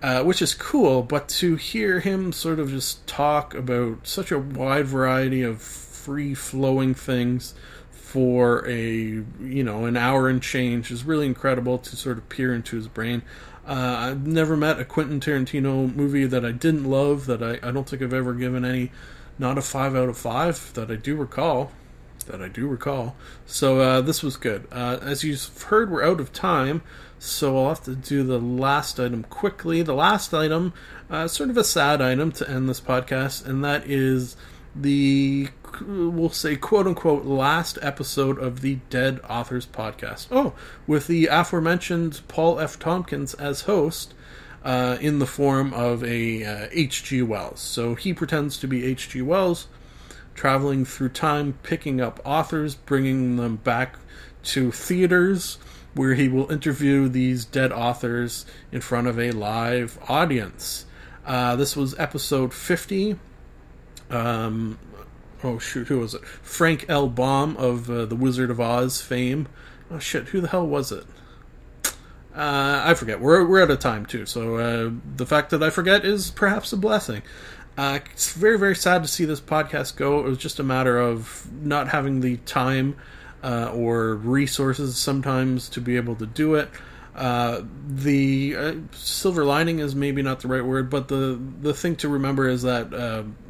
uh, 0.04 0.22
which 0.24 0.42
is 0.42 0.54
cool. 0.54 1.02
But 1.02 1.30
to 1.30 1.56
hear 1.56 2.02
him 2.02 2.34
sort 2.34 2.60
of 2.60 2.70
just 2.70 3.08
talk 3.08 3.54
about 3.54 4.06
such 4.06 4.34
a 4.34 4.38
wide 4.38 4.88
variety 4.88 5.42
of 5.42 5.62
free 5.62 6.34
flowing 6.34 6.94
things 6.94 7.54
for 8.10 8.68
a 8.68 9.24
you 9.40 9.64
know 9.64 9.86
an 9.86 9.96
hour 9.96 10.28
and 10.28 10.42
change 10.42 10.90
is 10.90 11.04
really 11.04 11.28
incredible 11.28 11.78
to 11.78 11.96
sort 11.96 12.18
of 12.18 12.28
peer 12.28 12.54
into 12.54 12.76
his 12.76 12.88
brain. 12.88 13.22
Uh, 13.68 13.98
I've 14.00 14.26
never 14.26 14.58
met 14.58 14.80
a 14.80 14.86
Quentin 14.86 15.20
Tarantino 15.20 15.94
movie 15.96 16.26
that 16.26 16.44
I 16.44 16.52
didn't 16.52 16.86
love. 16.86 17.28
That 17.28 17.44
I, 17.44 17.60
I 17.62 17.72
don't 17.72 17.88
think 17.88 18.02
I've 18.02 18.14
ever 18.14 18.34
given 18.34 18.66
any, 18.66 18.92
not 19.40 19.58
a 19.58 19.62
five 19.62 19.96
out 19.96 20.10
of 20.10 20.18
five 20.18 20.74
that 20.74 20.92
I 20.92 20.96
do 20.96 21.16
recall. 21.16 21.72
That 22.28 22.42
I 22.42 22.48
do 22.48 22.68
recall. 22.68 23.16
So 23.48 23.80
uh, 23.80 24.02
this 24.02 24.22
was 24.22 24.38
good. 24.38 24.68
Uh, 24.72 25.00
as 25.02 25.24
you've 25.24 25.64
heard, 25.64 25.90
we're 25.90 26.04
out 26.04 26.20
of 26.20 26.32
time, 26.32 26.84
so 27.18 27.58
I'll 27.58 27.70
have 27.70 27.84
to 27.86 27.96
do 27.96 28.24
the 28.24 28.38
last 28.38 29.00
item 29.00 29.24
quickly. 29.24 29.82
The 29.82 29.96
last 29.96 30.32
item, 30.34 30.74
uh, 31.10 31.28
sort 31.28 31.50
of 31.50 31.58
a 31.58 31.64
sad 31.64 32.02
item 32.02 32.32
to 32.34 32.48
end 32.48 32.70
this 32.70 32.82
podcast, 32.82 33.48
and 33.48 33.64
that 33.64 33.90
is 33.90 34.36
the 34.76 35.50
we'll 35.82 36.30
say, 36.30 36.56
quote 36.56 36.88
unquote, 36.88 37.26
last 37.26 37.78
episode 37.82 38.38
of 38.38 38.62
the 38.62 38.76
Dead 38.90 39.20
Authors 39.30 39.66
podcast. 39.66 40.28
Oh, 40.32 40.54
with 40.86 41.08
the 41.08 41.28
aforementioned 41.28 42.22
Paul 42.28 42.60
F. 42.60 42.78
Tompkins 42.78 43.34
as 43.36 43.62
host. 43.62 44.14
Uh, 44.64 44.98
in 45.00 45.20
the 45.20 45.26
form 45.26 45.74
of 45.74 46.04
a 46.04 46.44
uh, 46.44 46.68
H.G. 46.72 47.22
Wells. 47.22 47.62
So 47.62 47.96
he 47.96 48.14
pretends 48.14 48.58
to 48.58 48.68
be 48.68 48.86
H.G. 48.86 49.22
Wells, 49.22 49.68
traveling 50.36 50.84
through 50.84 51.10
time, 51.10 51.58
picking 51.64 52.02
up 52.02 52.20
authors, 52.26 52.76
bringing 52.76 53.38
them 53.38 53.56
back 53.56 53.96
to 54.44 54.72
theaters, 54.72 55.60
where 55.94 56.14
he 56.14 56.28
will 56.28 56.52
interview 56.52 57.08
these 57.08 57.46
dead 57.46 57.72
authors 57.72 58.46
in 58.72 58.82
front 58.82 59.08
of 59.08 59.18
a 59.18 59.32
live 59.32 59.98
audience. 60.08 60.86
Uh, 61.26 61.56
this 61.56 61.76
was 61.76 61.98
episode 62.00 62.54
50. 62.54 63.18
Um, 64.10 64.80
oh, 65.44 65.60
shoot, 65.60 65.88
who 65.88 66.00
was 66.00 66.14
it? 66.14 66.26
Frank 66.26 66.86
L. 66.90 67.08
Baum 67.08 67.56
of 67.58 67.90
uh, 67.90 68.06
the 68.06 68.16
Wizard 68.16 68.50
of 68.50 68.60
Oz 68.60 69.02
fame. 69.02 69.48
Oh, 69.92 70.00
shit, 70.00 70.30
who 70.30 70.42
the 70.42 70.48
hell 70.48 70.66
was 70.66 70.92
it? 70.92 71.06
Uh, 72.36 72.84
I 72.86 72.94
forget. 72.94 73.20
We're 73.20 73.46
we're 73.46 73.64
out 73.64 73.72
of 73.72 73.80
time 73.80 74.06
too, 74.06 74.26
so 74.26 74.58
uh, 74.58 74.92
the 75.16 75.26
fact 75.26 75.50
that 75.50 75.64
I 75.64 75.72
forget 75.72 76.06
is 76.06 76.30
perhaps 76.30 76.72
a 76.72 76.78
blessing. 76.78 77.24
Uh, 77.78 78.00
it's 78.12 78.34
very 78.34 78.58
very 78.60 78.76
sad 78.76 79.02
to 79.02 79.08
see 79.08 79.26
this 79.26 79.42
podcast 79.42 79.96
go. 79.96 80.20
It 80.20 80.26
was 80.26 80.38
just 80.38 80.60
a 80.60 80.64
matter 80.64 81.00
of 81.00 81.48
not 81.52 81.88
having 81.88 82.22
the 82.22 82.38
time 82.38 82.98
uh, 83.44 83.72
or 83.74 84.16
resources 84.16 84.98
sometimes 84.98 85.70
to 85.70 85.82
be 85.82 85.96
able 85.96 86.16
to 86.18 86.28
do 86.28 86.56
it. 86.56 86.70
Uh, 87.16 87.64
the 87.88 88.56
uh, 88.56 88.74
silver 88.92 89.44
lining 89.44 89.80
is 89.80 89.96
maybe 89.96 90.22
not 90.22 90.42
the 90.42 90.48
right 90.48 90.64
word, 90.64 90.90
but 90.90 91.08
the 91.08 91.40
the 91.62 91.74
thing 91.74 91.96
to 91.96 92.10
remember 92.10 92.48
is 92.48 92.62
that 92.62 92.92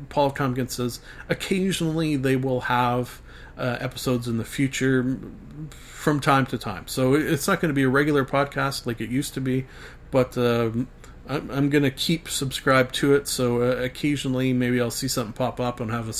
Paul 0.07 0.31
Tompkins 0.31 0.73
says 0.73 1.01
occasionally 1.27 2.15
they 2.15 2.37
will 2.37 2.61
have 2.61 3.21
episodes 3.57 4.29
in 4.29 4.37
the 4.37 4.45
future 4.45 5.19
from 5.99 6.21
time 6.21 6.45
to 6.45 6.57
time. 6.57 6.87
So 6.87 7.13
it's 7.13 7.45
not 7.45 7.59
going 7.59 7.67
to 7.67 7.75
be 7.75 7.83
a 7.83 7.89
regular 7.89 8.23
podcast 8.23 8.85
like 8.85 9.01
it 9.01 9.09
used 9.09 9.33
to 9.33 9.41
be, 9.41 9.65
but 10.11 10.37
um, 10.37 10.87
I'm, 11.27 11.69
going 11.69 11.83
to 11.83 11.91
keep 11.91 12.29
subscribed 12.29 12.95
to 12.95 13.13
it. 13.15 13.27
So 13.27 13.61
uh, 13.61 13.75
occasionally, 13.83 14.53
maybe 14.53 14.79
I'll 14.79 14.91
see 14.91 15.09
something 15.09 15.33
pop 15.33 15.59
up 15.59 15.81
and 15.81 15.91
have 15.91 16.07
a 16.07 16.13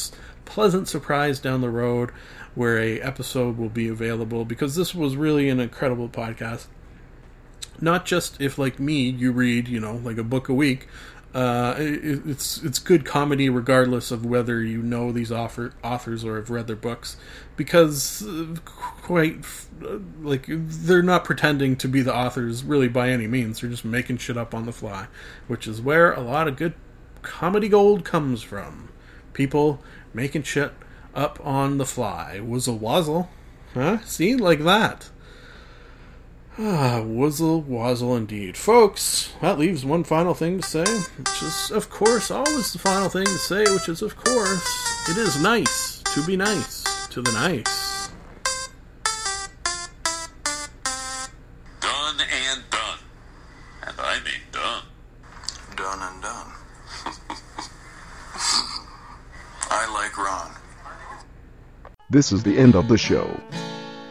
pleasant 0.44 0.90
surprise 0.90 1.40
down 1.40 1.62
the 1.62 1.70
road 1.70 2.12
where 2.56 2.78
a 2.78 3.00
episode 3.00 3.58
will 3.58 3.70
be 3.70 3.88
available 3.88 4.44
because 4.44 4.76
this 4.76 4.94
was 4.94 5.16
really 5.16 5.48
an 5.48 5.62
incredible 5.62 6.10
podcast. 6.10 6.68
Not 7.80 8.06
just 8.06 8.42
if, 8.42 8.58
like 8.58 8.82
me, 8.82 9.10
you 9.10 9.32
read, 9.32 9.70
you 9.70 9.80
know, 9.80 9.96
like 9.96 10.18
a 10.18 10.26
book 10.26 10.50
a 10.50 10.54
week. 10.54 10.90
Uh, 11.34 11.76
it, 11.78 12.26
it's 12.26 12.64
it's 12.64 12.80
good 12.80 13.06
comedy 13.06 13.50
regardless 13.50 14.10
of 14.10 14.26
whether 14.26 14.64
you 14.64 14.82
know 14.82 15.12
these 15.12 15.32
author, 15.32 15.74
authors 15.84 16.26
or 16.26 16.38
have 16.38 16.50
read 16.50 16.66
their 16.66 16.76
books, 16.76 17.18
because 17.56 18.24
uh, 18.26 18.56
quite 18.66 19.46
uh, 19.84 20.00
like 20.22 20.46
they're 20.48 21.04
not 21.04 21.24
pretending 21.24 21.76
to 21.76 21.88
be 21.88 22.02
the 22.02 22.14
authors 22.14 22.64
really 22.64 22.88
by 22.88 23.10
any 23.10 23.28
means. 23.28 23.62
They're 23.62 23.70
just 23.70 23.86
making 23.86 24.18
shit 24.18 24.38
up 24.38 24.56
on 24.56 24.66
the 24.66 24.72
fly, 24.72 25.06
which 25.48 25.68
is 25.68 25.80
where 25.80 26.14
a 26.14 26.22
lot 26.22 26.48
of 26.48 26.56
good 26.56 26.74
comedy 27.22 27.70
gold 27.70 28.04
comes 28.04 28.42
from. 28.42 28.90
People 29.34 29.82
making 30.14 30.44
shit 30.44 30.74
up 31.14 31.40
on 31.46 31.78
the 31.78 31.86
fly. 31.86 32.40
was 32.40 32.68
Wuzzle 32.68 32.80
wazzle, 32.80 33.30
huh? 33.76 34.00
See, 34.06 34.36
like 34.36 34.64
that. 34.64 35.10
Ah, 36.62 37.02
wuzzle 37.02 37.64
wazzle 37.64 38.18
indeed. 38.18 38.58
Folks, 38.58 39.32
that 39.40 39.58
leaves 39.58 39.86
one 39.86 40.04
final 40.04 40.34
thing 40.34 40.60
to 40.60 40.68
say, 40.68 40.84
which 40.84 41.42
is, 41.42 41.72
of 41.72 41.90
course, 41.90 42.30
always 42.30 42.74
the 42.74 42.80
final 42.80 43.08
thing 43.08 43.24
to 43.24 43.38
say, 43.38 43.64
which 43.74 43.88
is, 43.88 44.02
of 44.02 44.18
course, 44.18 45.08
it 45.08 45.16
is 45.16 45.42
nice 45.42 46.04
to 46.14 46.22
be 46.26 46.36
nice 46.36 47.08
to 47.08 47.22
the 47.22 47.32
nice. 47.32 48.10
Done 51.80 52.20
and 52.20 52.62
done. 52.70 53.00
And 53.88 53.96
I 53.98 54.20
mean 54.26 54.42
done. 54.52 54.84
Done 55.78 56.00
and 56.02 56.22
done. 56.22 56.52
I 59.72 59.90
like 59.94 60.18
Ron. 60.18 60.52
This 62.10 62.34
is 62.34 62.44
the 62.44 62.58
end 62.58 62.76
of 62.76 62.90
the 62.90 62.98
show. 62.98 63.40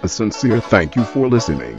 A 0.03 0.09
sincere 0.09 0.61
thank 0.61 0.97
you 0.97 1.05
for 1.05 1.29
listening. 1.29 1.79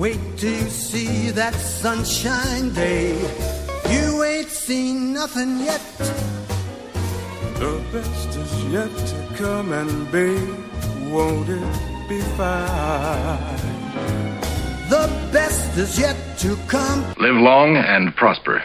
Wait 0.00 0.18
till 0.38 0.50
you 0.50 0.70
see 0.70 1.30
that 1.32 1.52
sunshine 1.52 2.72
day. 2.72 3.12
You 3.90 4.24
ain't 4.24 4.48
seen 4.48 5.12
nothing 5.12 5.60
yet. 5.60 5.82
The 7.60 7.84
best 7.92 8.28
is 8.34 8.64
yet 8.72 8.88
to 9.10 9.34
come, 9.36 9.72
and 9.74 10.10
babe, 10.10 10.56
won't 11.12 11.50
it 11.50 12.08
be 12.08 12.18
fine? 12.38 13.36
The 14.88 15.04
best 15.32 15.76
is 15.76 15.98
yet 15.98 16.16
to 16.38 16.56
come. 16.66 17.04
Live 17.18 17.36
long 17.36 17.76
and 17.76 18.16
prosper. 18.16 18.64